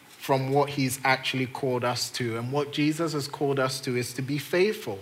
from 0.09 0.51
what 0.51 0.71
he's 0.71 1.01
actually 1.05 1.47
called 1.47 1.85
us 1.85 2.09
to. 2.11 2.39
And 2.39 2.53
what 2.53 2.73
Jesus 2.73 3.13
has 3.15 3.27
called 3.27 3.59
us 3.59 3.81
to 3.81 3.97
is 3.97 4.13
to 4.15 4.23
be 4.23 4.39
faithful 4.39 5.01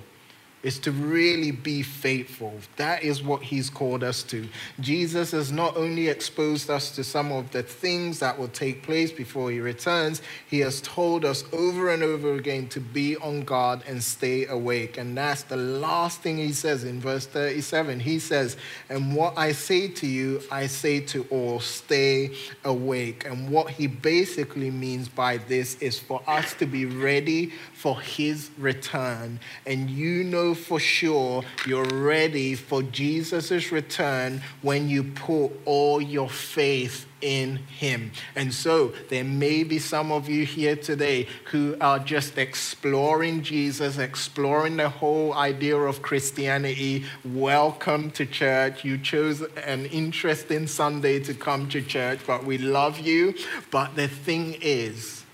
is 0.62 0.78
to 0.80 0.92
really 0.92 1.50
be 1.50 1.82
faithful. 1.82 2.52
That 2.76 3.02
is 3.02 3.22
what 3.22 3.42
he's 3.42 3.70
called 3.70 4.04
us 4.04 4.22
to. 4.24 4.46
Jesus 4.78 5.30
has 5.30 5.50
not 5.50 5.76
only 5.76 6.08
exposed 6.08 6.68
us 6.68 6.94
to 6.96 7.04
some 7.04 7.32
of 7.32 7.50
the 7.50 7.62
things 7.62 8.18
that 8.18 8.38
will 8.38 8.48
take 8.48 8.82
place 8.82 9.10
before 9.10 9.50
he 9.50 9.60
returns, 9.60 10.20
he 10.48 10.60
has 10.60 10.80
told 10.82 11.24
us 11.24 11.44
over 11.52 11.90
and 11.90 12.02
over 12.02 12.34
again 12.34 12.68
to 12.68 12.80
be 12.80 13.16
on 13.16 13.42
guard 13.42 13.80
and 13.86 14.02
stay 14.02 14.46
awake. 14.46 14.98
And 14.98 15.16
that's 15.16 15.44
the 15.44 15.56
last 15.56 16.20
thing 16.20 16.36
he 16.36 16.52
says 16.52 16.84
in 16.84 17.00
verse 17.00 17.26
37. 17.26 18.00
He 18.00 18.18
says, 18.18 18.56
And 18.90 19.16
what 19.16 19.38
I 19.38 19.52
say 19.52 19.88
to 19.88 20.06
you, 20.06 20.42
I 20.50 20.66
say 20.66 21.00
to 21.00 21.26
all, 21.30 21.60
stay 21.60 22.36
awake. 22.64 23.24
And 23.24 23.50
what 23.50 23.70
he 23.70 23.86
basically 23.86 24.70
means 24.70 25.08
by 25.08 25.38
this 25.38 25.76
is 25.76 25.98
for 25.98 26.22
us 26.26 26.52
to 26.54 26.66
be 26.66 26.84
ready 26.84 27.52
for 27.72 27.98
his 28.00 28.50
return. 28.58 29.40
And 29.64 29.88
you 29.88 30.24
know 30.24 30.49
for 30.54 30.80
sure 30.80 31.44
you're 31.66 31.84
ready 31.84 32.54
for 32.54 32.82
Jesus' 32.82 33.72
return 33.72 34.42
when 34.62 34.88
you 34.88 35.04
put 35.04 35.52
all 35.64 36.00
your 36.00 36.28
faith 36.28 37.06
in 37.20 37.56
him. 37.56 38.12
And 38.34 38.52
so 38.52 38.92
there 39.08 39.24
may 39.24 39.62
be 39.62 39.78
some 39.78 40.12
of 40.12 40.28
you 40.28 40.44
here 40.46 40.76
today 40.76 41.26
who 41.50 41.76
are 41.80 41.98
just 41.98 42.38
exploring 42.38 43.42
Jesus, 43.42 43.98
exploring 43.98 44.76
the 44.76 44.88
whole 44.88 45.34
idea 45.34 45.76
of 45.76 46.02
Christianity. 46.02 47.04
Welcome 47.24 48.10
to 48.12 48.26
church. 48.26 48.84
You 48.84 48.98
chose 48.98 49.42
an 49.42 49.86
interesting 49.86 50.66
Sunday 50.66 51.20
to 51.20 51.34
come 51.34 51.68
to 51.70 51.82
church, 51.82 52.20
but 52.26 52.44
we 52.44 52.58
love 52.58 52.98
you. 52.98 53.34
But 53.70 53.96
the 53.96 54.08
thing 54.08 54.56
is, 54.60 55.24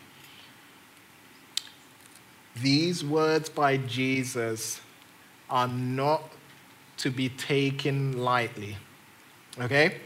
these 2.56 3.04
words 3.04 3.48
by 3.48 3.76
Jesus 3.76 4.80
are 5.50 5.68
not 5.68 6.22
to 6.98 7.10
be 7.10 7.28
taken 7.28 8.18
lightly. 8.18 8.76
Okay? 9.60 9.96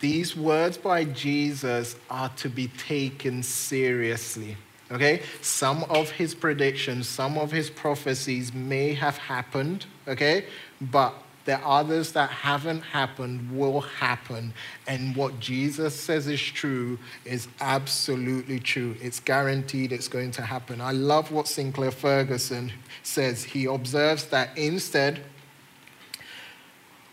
These 0.00 0.36
words 0.36 0.78
by 0.78 1.04
Jesus 1.04 1.96
are 2.08 2.28
to 2.36 2.48
be 2.48 2.68
taken 2.68 3.42
seriously. 3.42 4.56
Okay? 4.90 5.22
Some 5.42 5.84
of 5.84 6.10
his 6.10 6.34
predictions, 6.34 7.08
some 7.08 7.36
of 7.36 7.50
his 7.50 7.68
prophecies 7.68 8.54
may 8.54 8.94
have 8.94 9.18
happened, 9.18 9.86
okay? 10.06 10.46
But 10.80 11.14
the 11.48 11.58
others 11.66 12.12
that 12.12 12.28
haven't 12.28 12.82
happened 12.82 13.50
will 13.50 13.80
happen. 13.80 14.52
And 14.86 15.16
what 15.16 15.40
Jesus 15.40 15.98
says 15.98 16.26
is 16.26 16.42
true 16.42 16.98
is 17.24 17.48
absolutely 17.62 18.60
true. 18.60 18.94
It's 19.00 19.18
guaranteed 19.18 19.90
it's 19.90 20.08
going 20.08 20.32
to 20.32 20.42
happen. 20.42 20.82
I 20.82 20.92
love 20.92 21.32
what 21.32 21.48
Sinclair 21.48 21.90
Ferguson 21.90 22.70
says. 23.02 23.44
He 23.44 23.64
observes 23.64 24.26
that 24.26 24.58
instead 24.58 25.22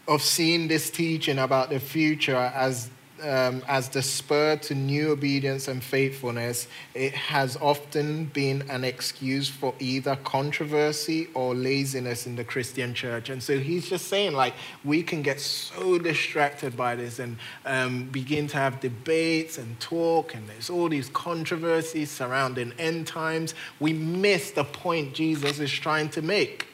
of 0.05 0.21
seeing 0.21 0.67
this 0.67 0.89
teaching 0.89 1.39
about 1.39 1.69
the 1.69 1.79
future 1.79 2.35
as 2.35 2.89
um, 3.21 3.63
as 3.67 3.89
the 3.89 4.01
spur 4.01 4.57
to 4.57 4.75
new 4.75 5.11
obedience 5.11 5.67
and 5.67 5.83
faithfulness, 5.83 6.67
it 6.93 7.13
has 7.13 7.57
often 7.57 8.25
been 8.25 8.63
an 8.69 8.83
excuse 8.83 9.47
for 9.47 9.73
either 9.79 10.15
controversy 10.17 11.27
or 11.33 11.55
laziness 11.55 12.27
in 12.27 12.35
the 12.35 12.43
Christian 12.43 12.93
church. 12.93 13.29
And 13.29 13.41
so 13.41 13.59
he's 13.59 13.89
just 13.89 14.07
saying, 14.07 14.33
like, 14.33 14.53
we 14.83 15.01
can 15.01 15.21
get 15.21 15.39
so 15.39 15.97
distracted 15.97 16.75
by 16.75 16.95
this 16.95 17.19
and 17.19 17.37
um, 17.65 18.05
begin 18.09 18.47
to 18.47 18.57
have 18.57 18.79
debates 18.79 19.57
and 19.57 19.79
talk, 19.79 20.35
and 20.35 20.47
there's 20.47 20.69
all 20.69 20.89
these 20.89 21.09
controversies 21.09 22.11
surrounding 22.11 22.73
end 22.77 23.07
times. 23.07 23.53
We 23.79 23.93
miss 23.93 24.51
the 24.51 24.65
point 24.65 25.13
Jesus 25.13 25.59
is 25.59 25.71
trying 25.71 26.09
to 26.09 26.21
make. 26.21 26.67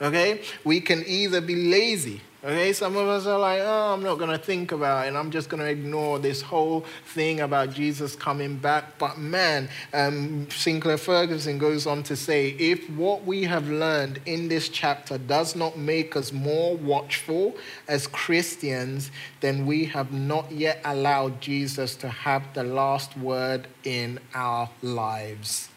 Okay? 0.00 0.42
We 0.64 0.80
can 0.80 1.04
either 1.06 1.40
be 1.40 1.54
lazy 1.54 2.20
Okay, 2.44 2.72
some 2.72 2.96
of 2.96 3.06
us 3.06 3.24
are 3.26 3.38
like, 3.38 3.60
oh, 3.62 3.94
I'm 3.94 4.02
not 4.02 4.18
going 4.18 4.32
to 4.32 4.36
think 4.36 4.72
about 4.72 5.04
it, 5.04 5.08
and 5.08 5.16
I'm 5.16 5.30
just 5.30 5.48
going 5.48 5.62
to 5.62 5.68
ignore 5.68 6.18
this 6.18 6.42
whole 6.42 6.84
thing 7.14 7.38
about 7.38 7.72
Jesus 7.72 8.16
coming 8.16 8.56
back. 8.56 8.98
But 8.98 9.16
man, 9.16 9.68
um, 9.94 10.50
Sinclair 10.50 10.98
Ferguson 10.98 11.58
goes 11.58 11.86
on 11.86 12.02
to 12.02 12.16
say, 12.16 12.48
if 12.58 12.90
what 12.90 13.24
we 13.24 13.44
have 13.44 13.68
learned 13.68 14.18
in 14.26 14.48
this 14.48 14.68
chapter 14.68 15.18
does 15.18 15.54
not 15.54 15.78
make 15.78 16.16
us 16.16 16.32
more 16.32 16.76
watchful 16.76 17.54
as 17.86 18.08
Christians, 18.08 19.12
then 19.38 19.64
we 19.64 19.84
have 19.84 20.12
not 20.12 20.50
yet 20.50 20.80
allowed 20.84 21.40
Jesus 21.40 21.94
to 21.94 22.08
have 22.08 22.42
the 22.54 22.64
last 22.64 23.16
word 23.16 23.68
in 23.84 24.18
our 24.34 24.68
lives. 24.82 25.68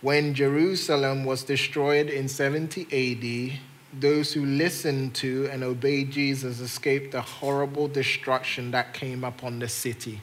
When 0.00 0.34
Jerusalem 0.34 1.24
was 1.24 1.44
destroyed 1.44 2.10
in 2.10 2.26
70 2.26 2.88
AD, 2.90 3.60
those 3.92 4.32
who 4.32 4.44
listened 4.44 5.14
to 5.16 5.48
and 5.52 5.62
obeyed 5.62 6.10
Jesus 6.10 6.60
escaped 6.60 7.12
the 7.12 7.20
horrible 7.20 7.88
destruction 7.88 8.70
that 8.70 8.94
came 8.94 9.22
upon 9.22 9.58
the 9.58 9.68
city. 9.68 10.20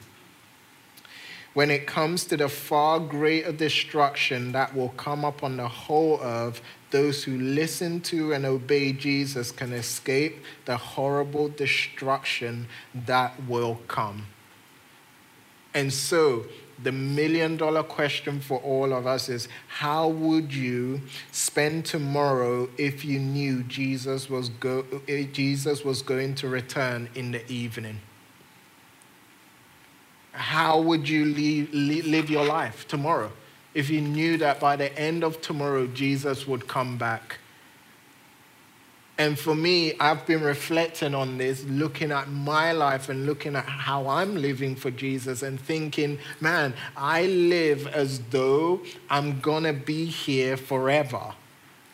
When 1.52 1.70
it 1.70 1.86
comes 1.86 2.24
to 2.26 2.36
the 2.36 2.48
far 2.48 3.00
greater 3.00 3.52
destruction 3.52 4.52
that 4.52 4.74
will 4.74 4.90
come 4.90 5.24
upon 5.24 5.56
the 5.56 5.68
whole 5.68 6.20
earth, 6.22 6.60
those 6.90 7.24
who 7.24 7.38
listen 7.38 8.00
to 8.02 8.32
and 8.32 8.44
obey 8.44 8.92
Jesus 8.92 9.50
can 9.50 9.72
escape 9.72 10.44
the 10.64 10.76
horrible 10.76 11.48
destruction 11.48 12.66
that 12.94 13.34
will 13.48 13.80
come. 13.88 14.26
And 15.74 15.92
so, 15.92 16.46
the 16.82 16.92
million 16.92 17.56
dollar 17.56 17.82
question 17.82 18.40
for 18.40 18.58
all 18.60 18.92
of 18.92 19.06
us 19.06 19.28
is 19.28 19.48
how 19.68 20.08
would 20.08 20.52
you 20.52 21.00
spend 21.30 21.84
tomorrow 21.84 22.68
if 22.78 23.04
you 23.04 23.18
knew 23.18 23.62
Jesus 23.64 24.30
was, 24.30 24.48
go, 24.48 24.84
Jesus 25.32 25.84
was 25.84 26.00
going 26.02 26.34
to 26.36 26.48
return 26.48 27.08
in 27.14 27.32
the 27.32 27.50
evening? 27.52 28.00
How 30.32 30.80
would 30.80 31.08
you 31.08 31.26
leave, 31.26 31.72
live 31.72 32.30
your 32.30 32.44
life 32.46 32.88
tomorrow 32.88 33.32
if 33.74 33.90
you 33.90 34.00
knew 34.00 34.38
that 34.38 34.58
by 34.58 34.76
the 34.76 34.96
end 34.98 35.22
of 35.22 35.40
tomorrow 35.40 35.86
Jesus 35.86 36.46
would 36.46 36.66
come 36.66 36.96
back? 36.96 37.39
And 39.20 39.38
for 39.38 39.54
me, 39.54 39.92
I've 40.00 40.24
been 40.24 40.40
reflecting 40.40 41.14
on 41.14 41.36
this, 41.36 41.62
looking 41.64 42.10
at 42.10 42.30
my 42.30 42.72
life 42.72 43.10
and 43.10 43.26
looking 43.26 43.54
at 43.54 43.66
how 43.66 44.08
I'm 44.08 44.34
living 44.34 44.74
for 44.74 44.90
Jesus 44.90 45.42
and 45.42 45.60
thinking, 45.60 46.18
man, 46.40 46.72
I 46.96 47.26
live 47.26 47.86
as 47.88 48.20
though 48.30 48.80
I'm 49.10 49.38
going 49.40 49.64
to 49.64 49.74
be 49.74 50.06
here 50.06 50.56
forever. 50.56 51.34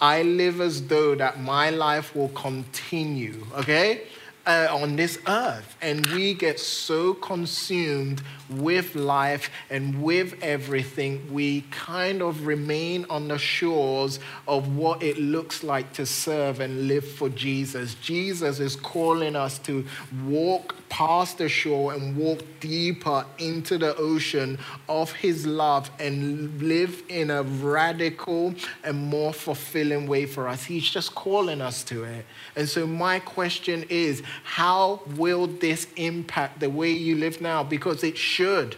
I 0.01 0.22
live 0.22 0.61
as 0.61 0.87
though 0.87 1.16
that 1.16 1.41
my 1.41 1.70
life 1.70 2.14
will 2.14 2.29
continue, 2.29 3.45
okay? 3.57 4.03
Uh, 4.47 4.68
on 4.70 4.97
this 4.97 5.18
earth. 5.26 5.76
And 5.82 6.07
we 6.09 6.34
get 6.34 6.59
so 6.59 7.14
consumed 7.14 8.22
with 8.49 8.94
life 8.94 9.51
and 9.70 10.03
with 10.03 10.42
everything, 10.42 11.32
we 11.32 11.62
kind 11.70 12.22
of 12.22 12.47
remain 12.47 13.07
on 13.11 13.28
the 13.28 13.38
shores 13.38 14.20
of 14.47 14.76
what 14.76 15.03
it 15.03 15.18
looks 15.18 15.64
like 15.64 15.92
to 15.94 16.07
serve 16.07 16.61
and 16.61 16.86
live 16.86 17.07
for 17.07 17.28
Jesus. 17.28 17.94
Jesus 17.97 18.61
is 18.61 18.76
calling 18.76 19.34
us 19.34 19.59
to 19.61 19.84
walk 20.24 20.86
past 20.89 21.39
the 21.39 21.49
shore 21.49 21.93
and 21.93 22.16
walk 22.16 22.41
deeper 22.61 23.24
into 23.39 23.78
the 23.78 23.97
ocean 23.97 24.59
of 24.89 25.12
his 25.12 25.47
love 25.47 25.91
and 25.99 26.61
live 26.62 27.03
in 27.09 27.30
a 27.30 27.43
radical 27.43 28.55
and 28.84 28.97
more 28.97 29.32
fulfilling 29.32 30.07
way 30.07 30.26
for 30.26 30.49
us. 30.49 30.64
He's 30.64 30.89
just 30.89 31.14
calling 31.14 31.61
us 31.61 31.84
to 31.84 32.05
it. 32.05 32.24
And 32.55 32.68
so, 32.68 32.87
my 32.87 33.18
question 33.20 33.84
is 33.89 34.22
how 34.45 35.01
will 35.16 35.47
this 35.47 35.87
impact 35.97 36.61
the 36.61 36.70
way 36.70 36.91
you 36.91 37.16
live 37.16 37.41
now? 37.41 37.62
Because 37.62 38.05
it 38.05 38.16
should. 38.16 38.76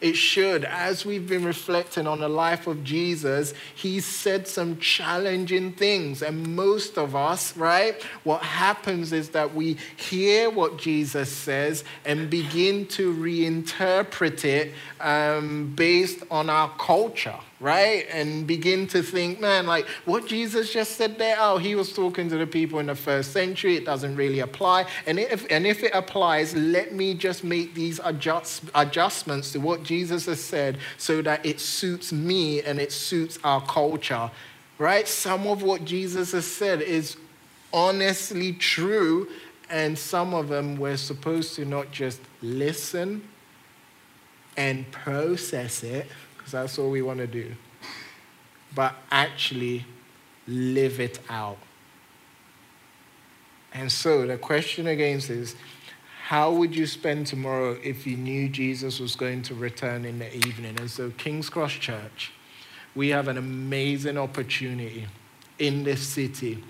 It 0.00 0.14
should. 0.14 0.64
As 0.64 1.04
we've 1.04 1.28
been 1.28 1.44
reflecting 1.44 2.06
on 2.06 2.20
the 2.20 2.28
life 2.28 2.68
of 2.68 2.84
Jesus, 2.84 3.52
he 3.74 3.98
said 3.98 4.46
some 4.46 4.78
challenging 4.78 5.72
things. 5.72 6.22
And 6.22 6.54
most 6.54 6.98
of 6.98 7.16
us, 7.16 7.56
right, 7.56 8.00
what 8.22 8.42
happens 8.42 9.12
is 9.12 9.30
that 9.30 9.54
we 9.54 9.76
hear 9.96 10.50
what 10.50 10.78
Jesus 10.78 11.32
says 11.32 11.82
and 12.04 12.30
begin 12.30 12.86
to 12.88 13.12
reinterpret 13.12 14.44
it 14.44 14.72
um, 15.00 15.72
based 15.74 16.22
on 16.30 16.48
our 16.48 16.70
culture 16.78 17.40
right? 17.60 18.06
And 18.12 18.46
begin 18.46 18.86
to 18.88 19.02
think, 19.02 19.40
man, 19.40 19.66
like 19.66 19.86
what 20.04 20.26
Jesus 20.26 20.72
just 20.72 20.92
said 20.92 21.18
there, 21.18 21.36
oh, 21.38 21.58
he 21.58 21.74
was 21.74 21.92
talking 21.92 22.28
to 22.30 22.38
the 22.38 22.46
people 22.46 22.78
in 22.78 22.86
the 22.86 22.94
first 22.94 23.32
century. 23.32 23.76
It 23.76 23.84
doesn't 23.84 24.14
really 24.14 24.40
apply. 24.40 24.86
And 25.06 25.18
if, 25.18 25.46
and 25.50 25.66
if 25.66 25.82
it 25.82 25.92
applies, 25.94 26.54
let 26.54 26.92
me 26.92 27.14
just 27.14 27.42
make 27.42 27.74
these 27.74 28.00
adjust, 28.04 28.64
adjustments 28.74 29.52
to 29.52 29.58
what 29.58 29.82
Jesus 29.82 30.26
has 30.26 30.42
said 30.42 30.78
so 30.96 31.20
that 31.22 31.44
it 31.44 31.58
suits 31.58 32.12
me 32.12 32.62
and 32.62 32.78
it 32.78 32.92
suits 32.92 33.38
our 33.42 33.60
culture, 33.62 34.30
right? 34.78 35.08
Some 35.08 35.46
of 35.46 35.62
what 35.62 35.84
Jesus 35.84 36.32
has 36.32 36.46
said 36.46 36.80
is 36.80 37.16
honestly 37.72 38.52
true. 38.52 39.28
And 39.70 39.98
some 39.98 40.32
of 40.32 40.48
them 40.48 40.76
we're 40.76 40.96
supposed 40.96 41.54
to 41.56 41.64
not 41.64 41.90
just 41.90 42.20
listen 42.40 43.28
and 44.56 44.90
process 44.90 45.82
it, 45.82 46.06
because 46.48 46.62
that's 46.62 46.78
all 46.78 46.90
we 46.90 47.02
want 47.02 47.18
to 47.18 47.26
do. 47.26 47.54
But 48.74 48.94
actually 49.10 49.84
live 50.46 50.98
it 50.98 51.18
out. 51.28 51.58
And 53.74 53.92
so 53.92 54.26
the 54.26 54.38
question 54.38 54.86
again 54.86 55.18
is 55.18 55.56
how 56.24 56.52
would 56.52 56.74
you 56.74 56.86
spend 56.86 57.26
tomorrow 57.26 57.78
if 57.82 58.06
you 58.06 58.16
knew 58.16 58.48
Jesus 58.48 58.98
was 58.98 59.14
going 59.14 59.42
to 59.42 59.54
return 59.54 60.04
in 60.04 60.18
the 60.18 60.34
evening? 60.34 60.76
And 60.78 60.90
so, 60.90 61.10
King's 61.10 61.48
Cross 61.50 61.72
Church, 61.72 62.32
we 62.94 63.08
have 63.08 63.28
an 63.28 63.38
amazing 63.38 64.18
opportunity 64.18 65.06
in 65.58 65.84
this 65.84 66.06
city 66.06 66.62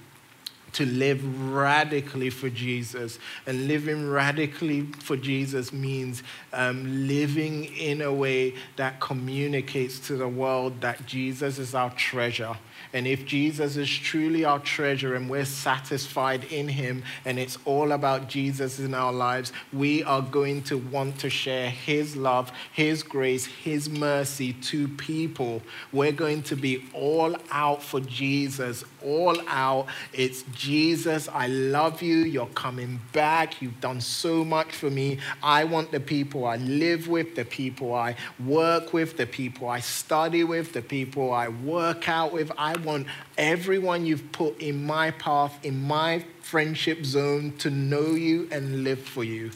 to 0.78 0.86
live 0.86 1.52
radically 1.52 2.30
for 2.30 2.48
Jesus. 2.48 3.18
And 3.48 3.66
living 3.66 4.08
radically 4.08 4.82
for 5.00 5.16
Jesus 5.16 5.72
means 5.72 6.22
um, 6.52 7.08
living 7.08 7.64
in 7.64 8.00
a 8.00 8.14
way 8.14 8.54
that 8.76 9.00
communicates 9.00 9.98
to 10.06 10.16
the 10.16 10.28
world 10.28 10.80
that 10.82 11.04
Jesus 11.04 11.58
is 11.58 11.74
our 11.74 11.90
treasure 11.90 12.56
and 12.92 13.06
if 13.06 13.26
Jesus 13.26 13.76
is 13.76 13.88
truly 13.88 14.44
our 14.44 14.58
treasure 14.58 15.14
and 15.14 15.28
we're 15.28 15.44
satisfied 15.44 16.44
in 16.44 16.68
him 16.68 17.02
and 17.24 17.38
it's 17.38 17.58
all 17.64 17.92
about 17.92 18.28
Jesus 18.28 18.78
in 18.78 18.94
our 18.94 19.12
lives, 19.12 19.52
we 19.72 20.02
are 20.04 20.22
going 20.22 20.62
to 20.64 20.78
want 20.78 21.18
to 21.20 21.28
share 21.28 21.68
his 21.68 22.16
love, 22.16 22.50
his 22.72 23.02
grace, 23.02 23.44
his 23.44 23.90
mercy 23.90 24.54
to 24.54 24.88
people. 24.88 25.62
We're 25.92 26.12
going 26.12 26.42
to 26.44 26.56
be 26.56 26.88
all 26.94 27.36
out 27.50 27.82
for 27.82 28.00
Jesus, 28.00 28.84
all 29.04 29.40
out. 29.48 29.86
It's 30.12 30.42
Jesus, 30.54 31.28
I 31.28 31.46
love 31.46 32.02
you. 32.02 32.18
You're 32.18 32.46
coming 32.46 33.00
back. 33.12 33.60
You've 33.62 33.80
done 33.80 34.00
so 34.00 34.44
much 34.44 34.72
for 34.72 34.90
me. 34.90 35.18
I 35.42 35.64
want 35.64 35.90
the 35.90 36.00
people 36.00 36.44
I 36.44 36.56
live 36.56 37.08
with, 37.08 37.34
the 37.34 37.44
people 37.44 37.94
I 37.94 38.16
work 38.44 38.92
with, 38.92 39.16
the 39.16 39.26
people 39.26 39.68
I 39.68 39.80
study 39.80 40.44
with, 40.44 40.72
the 40.72 40.82
people 40.82 41.32
I 41.32 41.48
work 41.48 42.08
out 42.08 42.32
with. 42.32 42.50
I 42.58 42.76
want 42.78 43.06
everyone 43.36 44.06
you've 44.06 44.32
put 44.32 44.60
in 44.60 44.84
my 44.84 45.10
path, 45.12 45.58
in 45.64 45.82
my 45.82 46.24
friendship 46.40 47.04
zone, 47.04 47.54
to 47.58 47.70
know 47.70 48.10
you 48.10 48.48
and 48.50 48.84
live 48.84 49.00
for 49.00 49.24
you. 49.24 49.50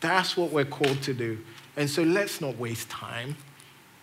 That's 0.00 0.36
what 0.36 0.50
we're 0.50 0.64
called 0.64 1.02
to 1.02 1.14
do. 1.14 1.38
And 1.76 1.88
so 1.88 2.02
let's 2.02 2.40
not 2.40 2.56
waste 2.58 2.88
time, 2.88 3.36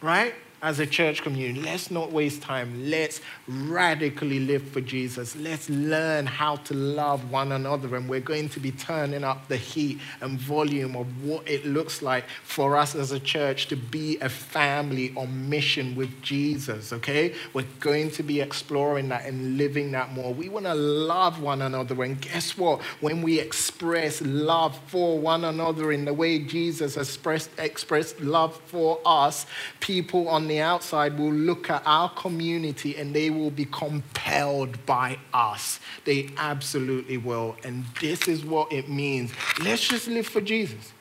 right? 0.01 0.33
As 0.61 0.79
a 0.79 0.87
church 0.87 1.21
community, 1.21 1.61
let's 1.61 1.91
not 1.91 2.11
waste 2.11 2.41
time. 2.41 2.89
Let's 2.89 3.21
radically 3.47 4.39
live 4.39 4.67
for 4.67 4.81
Jesus. 4.81 5.35
Let's 5.35 5.69
learn 5.69 6.25
how 6.25 6.55
to 6.57 6.73
love 6.73 7.29
one 7.31 7.51
another. 7.51 7.95
And 7.95 8.09
we're 8.09 8.19
going 8.19 8.49
to 8.49 8.59
be 8.59 8.71
turning 8.71 9.23
up 9.23 9.47
the 9.47 9.57
heat 9.57 9.99
and 10.19 10.39
volume 10.39 10.95
of 10.95 11.23
what 11.23 11.47
it 11.47 11.65
looks 11.65 12.01
like 12.01 12.25
for 12.43 12.75
us 12.75 12.95
as 12.95 13.11
a 13.11 13.19
church 13.19 13.67
to 13.67 13.75
be 13.75 14.17
a 14.19 14.29
family 14.29 15.13
on 15.15 15.49
mission 15.49 15.95
with 15.95 16.21
Jesus, 16.23 16.91
okay? 16.91 17.35
We're 17.53 17.67
going 17.79 18.09
to 18.11 18.23
be 18.23 18.41
exploring 18.41 19.09
that 19.09 19.25
and 19.25 19.57
living 19.57 19.91
that 19.91 20.11
more. 20.13 20.33
We 20.33 20.49
want 20.49 20.65
to 20.65 20.73
love 20.73 21.39
one 21.39 21.61
another. 21.61 22.03
And 22.03 22.19
guess 22.19 22.57
what? 22.57 22.81
When 22.99 23.21
we 23.21 23.39
express 23.39 24.21
love 24.21 24.79
for 24.87 25.19
one 25.19 25.45
another 25.45 25.91
in 25.91 26.05
the 26.05 26.13
way 26.13 26.39
Jesus 26.39 26.97
expressed, 26.97 27.51
expressed 27.59 28.19
love 28.21 28.59
for 28.65 28.99
us, 29.05 29.45
people 29.79 30.27
on 30.27 30.46
the 30.47 30.59
outside 30.59 31.17
will 31.17 31.33
look 31.33 31.69
at 31.69 31.83
our 31.85 32.09
community 32.09 32.95
and 32.95 33.15
they 33.15 33.29
will 33.29 33.51
be 33.51 33.65
compelled 33.65 34.85
by 34.85 35.17
us. 35.33 35.79
They 36.05 36.29
absolutely 36.37 37.17
will. 37.17 37.55
And 37.63 37.85
this 38.01 38.27
is 38.27 38.45
what 38.45 38.71
it 38.71 38.89
means. 38.89 39.31
Let's 39.63 39.87
just 39.87 40.07
live 40.07 40.27
for 40.27 40.41
Jesus 40.41 40.93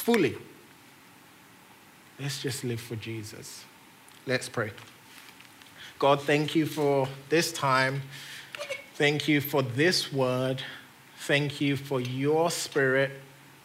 fully. 0.00 0.34
Let's 2.18 2.42
just 2.42 2.64
live 2.64 2.80
for 2.80 2.96
Jesus. 2.96 3.64
Let's 4.26 4.48
pray. 4.48 4.70
God, 5.98 6.22
thank 6.22 6.54
you 6.54 6.66
for 6.66 7.08
this 7.28 7.52
time. 7.52 8.02
Thank 8.94 9.28
you 9.28 9.40
for 9.40 9.62
this 9.62 10.12
word. 10.12 10.62
Thank 11.18 11.60
you 11.60 11.76
for 11.76 12.00
your 12.00 12.50
spirit 12.50 13.12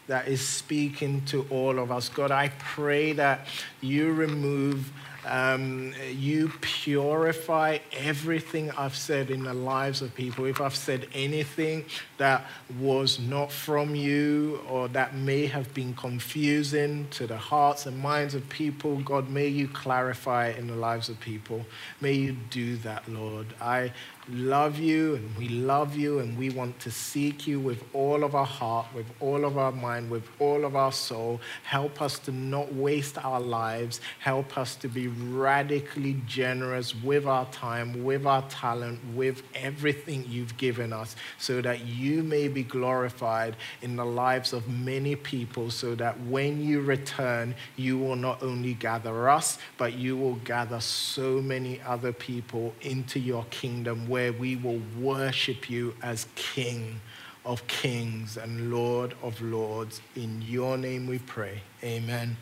that 0.07 0.27
is 0.27 0.45
speaking 0.45 1.23
to 1.25 1.45
all 1.49 1.79
of 1.79 1.91
us. 1.91 2.09
God, 2.09 2.31
I 2.31 2.49
pray 2.59 3.13
that 3.13 3.47
you 3.81 4.13
remove, 4.13 4.91
um, 5.25 5.93
you 6.11 6.51
purify 6.61 7.79
everything 7.91 8.69
I've 8.71 8.95
said 8.95 9.31
in 9.31 9.43
the 9.43 9.53
lives 9.53 10.03
of 10.03 10.13
people. 10.13 10.45
If 10.45 10.61
I've 10.61 10.75
said 10.75 11.07
anything 11.13 11.85
that 12.17 12.45
was 12.79 13.19
not 13.19 13.51
from 13.51 13.95
you 13.95 14.61
or 14.69 14.87
that 14.89 15.15
may 15.15 15.47
have 15.47 15.73
been 15.73 15.95
confusing 15.95 17.07
to 17.11 17.25
the 17.25 17.37
hearts 17.37 17.87
and 17.87 17.97
minds 17.97 18.35
of 18.35 18.47
people, 18.49 18.99
God, 18.99 19.29
may 19.29 19.47
you 19.47 19.67
clarify 19.67 20.49
in 20.49 20.67
the 20.67 20.75
lives 20.75 21.09
of 21.09 21.19
people. 21.19 21.65
May 21.99 22.13
you 22.13 22.33
do 22.51 22.77
that, 22.77 23.07
Lord. 23.09 23.47
I 23.59 23.91
love 24.29 24.79
you 24.79 25.15
and 25.15 25.37
we 25.37 25.47
love 25.49 25.95
you 25.95 26.19
and 26.19 26.37
we 26.37 26.49
want 26.49 26.79
to 26.79 26.89
seek 26.89 27.45
you 27.45 27.59
with 27.59 27.83
all 27.93 28.23
of 28.23 28.33
our 28.33 28.45
heart, 28.45 28.87
with 28.95 29.05
all 29.19 29.45
of 29.45 29.57
our 29.57 29.71
mind, 29.71 30.09
with 30.09 30.27
all 30.39 30.65
of 30.65 30.75
our 30.75 30.91
soul. 30.91 31.39
Help 31.63 32.01
us 32.01 32.17
to 32.19 32.31
not 32.31 32.73
waste 32.73 33.23
our 33.23 33.39
lives. 33.39 34.01
Help 34.19 34.57
us 34.57 34.75
to 34.75 34.87
be 34.87 35.07
radically 35.07 36.21
generous 36.25 36.95
with 37.03 37.27
our 37.27 37.45
time, 37.51 38.03
with 38.03 38.25
our 38.25 38.41
talent, 38.49 38.99
with 39.13 39.43
everything 39.53 40.25
you've 40.27 40.57
given 40.57 40.91
us 40.91 41.15
so 41.37 41.61
that 41.61 41.85
you 41.85 42.23
may 42.23 42.47
be 42.47 42.63
glorified 42.63 43.55
in 43.81 43.95
the 43.95 44.05
lives 44.05 44.53
of 44.53 44.67
many 44.67 45.15
people 45.15 45.69
so 45.69 45.93
that 45.95 46.19
when 46.21 46.63
you 46.63 46.81
return, 46.81 47.53
you 47.75 47.97
will 47.97 48.15
not 48.15 48.41
only 48.41 48.73
gather 48.73 49.29
us, 49.29 49.59
but 49.77 49.93
you 49.93 50.17
will 50.17 50.35
gather 50.35 50.79
so 50.79 51.41
many 51.41 51.79
other 51.81 52.11
people 52.11 52.73
into 52.81 53.19
your 53.19 53.45
kingdom 53.49 54.07
where 54.15 54.31
we 54.31 54.55
will 54.55 54.79
worship 54.97 55.69
you 55.69 55.93
as 56.01 56.25
King 56.35 57.01
of 57.43 57.67
kings 57.67 58.37
and 58.37 58.71
Lord 58.71 59.13
of 59.21 59.41
lords. 59.41 59.99
In 60.15 60.41
your 60.41 60.77
name 60.77 61.05
we 61.05 61.19
pray. 61.19 61.59
Amen. 61.83 62.37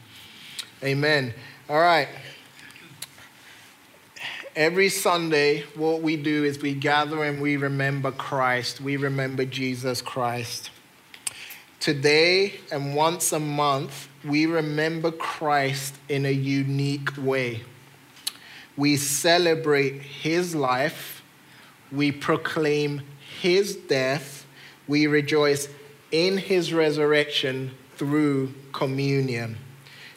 Amen. 0.83 1.33
All 1.67 1.79
right. 1.79 2.09
Every 4.55 4.87
Sunday, 4.89 5.63
what 5.73 6.03
we 6.03 6.15
do 6.15 6.43
is 6.43 6.61
we 6.61 6.75
gather 6.75 7.23
and 7.23 7.41
we 7.41 7.57
remember 7.57 8.11
Christ. 8.11 8.79
We 8.79 8.95
remember 8.95 9.43
Jesus 9.43 9.99
Christ. 9.99 10.69
Today 11.79 12.53
and 12.71 12.93
once 12.93 13.31
a 13.31 13.39
month, 13.39 14.09
we 14.23 14.45
remember 14.45 15.09
Christ 15.09 15.95
in 16.07 16.27
a 16.27 16.31
unique 16.31 17.17
way. 17.17 17.63
We 18.77 18.95
celebrate 18.95 20.03
his 20.03 20.53
life 20.53 21.22
we 21.93 22.11
proclaim 22.11 23.01
his 23.41 23.75
death, 23.75 24.45
we 24.87 25.07
rejoice 25.07 25.69
in 26.11 26.37
his 26.37 26.73
resurrection 26.73 27.71
through 27.97 28.53
communion. 28.71 29.57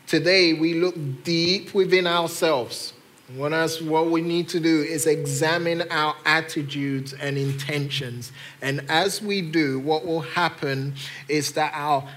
Today, 0.07 0.53
we 0.53 0.75
look 0.75 0.95
deep 1.25 1.75
within 1.75 2.07
ourselves. 2.07 2.93
What, 3.35 3.53
what 3.83 4.11
we 4.11 4.23
need 4.23 4.49
to 4.51 4.61
do 4.61 4.83
is 4.83 5.07
examine 5.07 5.83
our 5.91 6.15
attitudes 6.25 7.13
and 7.13 7.37
intentions. 7.37 8.31
And 8.63 8.89
as 8.89 9.21
we 9.21 9.43
do, 9.43 9.81
what 9.81 10.07
will 10.07 10.21
happen 10.21 10.95
is 11.29 11.53
that 11.53 11.73
our 11.75 12.09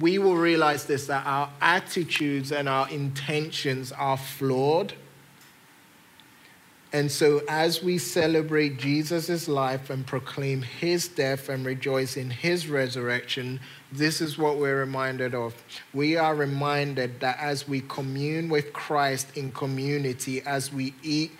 we 0.00 0.18
will 0.18 0.36
realize 0.36 0.84
this 0.84 1.06
that 1.06 1.24
our 1.24 1.48
attitudes 1.62 2.52
and 2.52 2.68
our 2.68 2.86
intentions 2.90 3.92
are 3.92 4.18
flawed 4.18 4.92
and 6.96 7.12
so, 7.12 7.42
as 7.46 7.82
we 7.82 7.98
celebrate 7.98 8.78
Jesus' 8.78 9.48
life 9.48 9.90
and 9.90 10.06
proclaim 10.06 10.62
his 10.62 11.08
death 11.08 11.50
and 11.50 11.66
rejoice 11.66 12.16
in 12.16 12.30
his 12.30 12.68
resurrection, 12.68 13.60
this 13.92 14.22
is 14.22 14.38
what 14.38 14.56
we're 14.56 14.80
reminded 14.80 15.34
of. 15.34 15.54
We 15.92 16.16
are 16.16 16.34
reminded 16.34 17.20
that 17.20 17.38
as 17.38 17.68
we 17.68 17.82
commune 17.82 18.48
with 18.48 18.72
Christ 18.72 19.36
in 19.36 19.52
community, 19.52 20.40
as 20.46 20.72
we 20.72 20.94
eat 21.02 21.32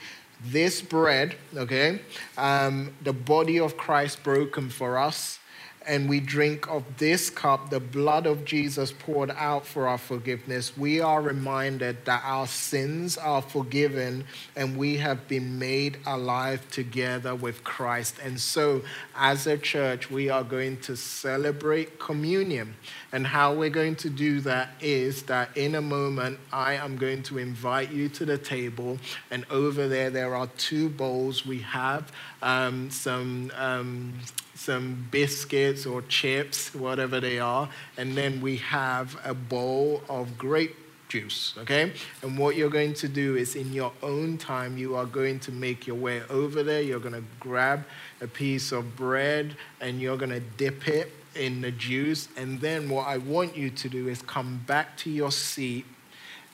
this 0.45 0.83
bread, 0.83 1.37
okay, 1.57 2.03
um, 2.37 2.95
the 3.03 3.15
body 3.15 3.59
of 3.59 3.79
Christ 3.79 4.23
broken 4.23 4.69
for 4.69 4.99
us, 4.99 5.39
and 5.87 6.09
we 6.09 6.19
drink 6.19 6.69
of 6.69 6.85
this 6.99 7.31
cup, 7.31 7.71
the 7.71 7.79
blood 7.79 8.27
of 8.27 8.45
Jesus 8.45 8.93
poured 8.93 9.31
out 9.31 9.65
for 9.65 9.87
our 9.87 9.99
forgiveness, 9.99 10.77
we 10.77 11.01
are 11.01 11.23
reminded 11.23 12.05
that 12.07 12.23
our 12.25 12.47
sins 12.47 13.17
are 13.17 13.41
forgiven 13.41 14.25
and 14.57 14.77
we 14.77 14.97
have 14.97 15.29
been 15.29 15.59
made 15.59 15.99
alive 16.05 16.69
together 16.71 17.35
with 17.35 17.63
Christ. 17.63 18.17
And 18.23 18.41
so, 18.41 18.83
as 19.15 19.47
a 19.47 19.57
church, 19.57 20.11
we 20.11 20.29
are 20.29 20.43
going 20.43 20.79
to 20.81 20.97
celebrate 20.97 21.99
communion. 22.01 22.75
And 23.13 23.27
how 23.27 23.55
we're 23.55 23.71
going 23.71 23.97
to 23.97 24.11
do 24.11 24.41
that 24.41 24.71
is 24.81 25.23
that 25.25 25.57
in 25.57 25.77
a 25.77 25.83
moment, 25.83 26.41
I 26.53 26.75
am 26.75 26.97
going 26.97 27.23
to 27.25 27.39
invite 27.39 27.93
you 27.93 28.09
to 28.11 28.25
the 28.25 28.39
table. 28.39 28.99
And 29.31 29.47
over 29.51 29.87
there, 29.87 30.11
there 30.11 30.35
are 30.35 30.49
two 30.59 30.89
bowls. 30.89 31.47
We 31.47 31.61
have 31.61 32.11
um, 32.43 32.91
some. 32.91 33.53
Um, 33.57 34.15
some 34.57 35.07
biscuits 35.11 35.87
or 35.87 36.03
chips, 36.03 36.75
whatever 36.75 37.21
they 37.21 37.39
are, 37.39 37.69
and 37.97 38.17
then 38.17 38.41
we 38.41 38.57
have 38.57 39.17
a 39.25 39.35
bowl 39.35 40.03
of 40.09 40.37
grape 40.39 40.75
juice, 41.09 41.55
okay? 41.59 41.93
And 42.23 42.37
what 42.37 42.57
you're 42.57 42.71
going 42.71 42.95
to 42.95 43.09
do 43.09 43.37
is 43.37 43.55
in 43.55 43.73
your 43.73 43.93
own 44.03 44.39
time, 44.39 44.77
you 44.77 44.97
are 44.97 45.07
going 45.07 45.39
to 45.41 45.53
make 45.53 45.87
your 45.87 45.97
way 45.97 46.23
over 46.29 46.63
there. 46.63 46.81
You're 46.81 47.01
going 47.01 47.15
to 47.15 47.25
grab 47.39 47.85
a 48.21 48.27
piece 48.27 48.73
of 48.73 48.97
bread 48.97 49.57
and 49.81 50.01
you're 50.01 50.17
going 50.17 50.31
to 50.31 50.41
dip 50.41 50.89
it 50.89 51.13
in 51.35 51.61
the 51.61 51.71
juice. 51.71 52.29
And 52.37 52.61
then 52.61 52.89
what 52.89 53.07
I 53.07 53.19
want 53.19 53.57
you 53.57 53.71
to 53.71 53.89
do 53.89 54.09
is 54.09 54.23
come 54.23 54.65
back 54.67 54.97
to 54.99 55.11
your 55.11 55.31
seat 55.31 55.85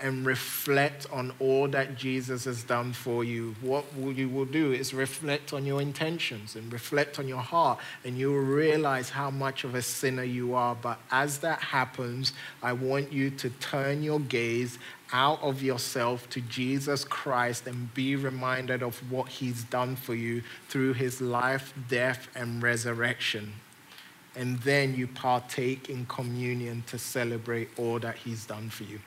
and 0.02 0.26
reflect 0.26 1.06
on 1.12 1.32
all 1.38 1.68
that 1.68 1.96
Jesus 1.96 2.44
has 2.44 2.64
done 2.64 2.92
for 2.92 3.22
you. 3.22 3.54
What 3.62 3.84
you 3.96 4.28
will 4.28 4.44
do 4.44 4.72
is 4.72 4.92
reflect 4.92 5.52
on 5.52 5.64
your 5.64 5.80
intentions 5.80 6.56
and 6.56 6.72
reflect 6.72 7.18
on 7.20 7.28
your 7.28 7.40
heart, 7.40 7.78
and 8.04 8.18
you 8.18 8.32
will 8.32 8.40
realize 8.40 9.10
how 9.10 9.30
much 9.30 9.62
of 9.64 9.76
a 9.76 9.82
sinner 9.82 10.24
you 10.24 10.54
are. 10.54 10.74
But 10.74 10.98
as 11.10 11.38
that 11.38 11.60
happens, 11.60 12.32
I 12.62 12.72
want 12.72 13.12
you 13.12 13.30
to 13.30 13.50
turn 13.50 14.02
your 14.02 14.20
gaze 14.20 14.78
out 15.12 15.40
of 15.42 15.62
yourself 15.62 16.28
to 16.30 16.40
Jesus 16.40 17.04
Christ 17.04 17.66
and 17.66 17.92
be 17.94 18.16
reminded 18.16 18.82
of 18.82 18.98
what 19.10 19.28
he's 19.28 19.62
done 19.64 19.94
for 19.94 20.14
you 20.14 20.42
through 20.68 20.94
his 20.94 21.20
life, 21.20 21.72
death, 21.88 22.28
and 22.34 22.62
resurrection. 22.62 23.52
And 24.34 24.58
then 24.60 24.94
you 24.94 25.06
partake 25.06 25.90
in 25.90 26.06
communion 26.06 26.82
to 26.86 26.98
celebrate 26.98 27.68
all 27.78 27.98
that 27.98 28.16
he's 28.16 28.46
done 28.46 28.70
for 28.70 28.84
you. 28.84 28.98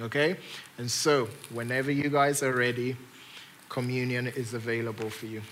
Okay? 0.00 0.36
And 0.78 0.90
so, 0.90 1.28
whenever 1.50 1.90
you 1.90 2.08
guys 2.08 2.42
are 2.42 2.52
ready, 2.52 2.96
communion 3.68 4.28
is 4.28 4.54
available 4.54 5.10
for 5.10 5.26
you. 5.26 5.42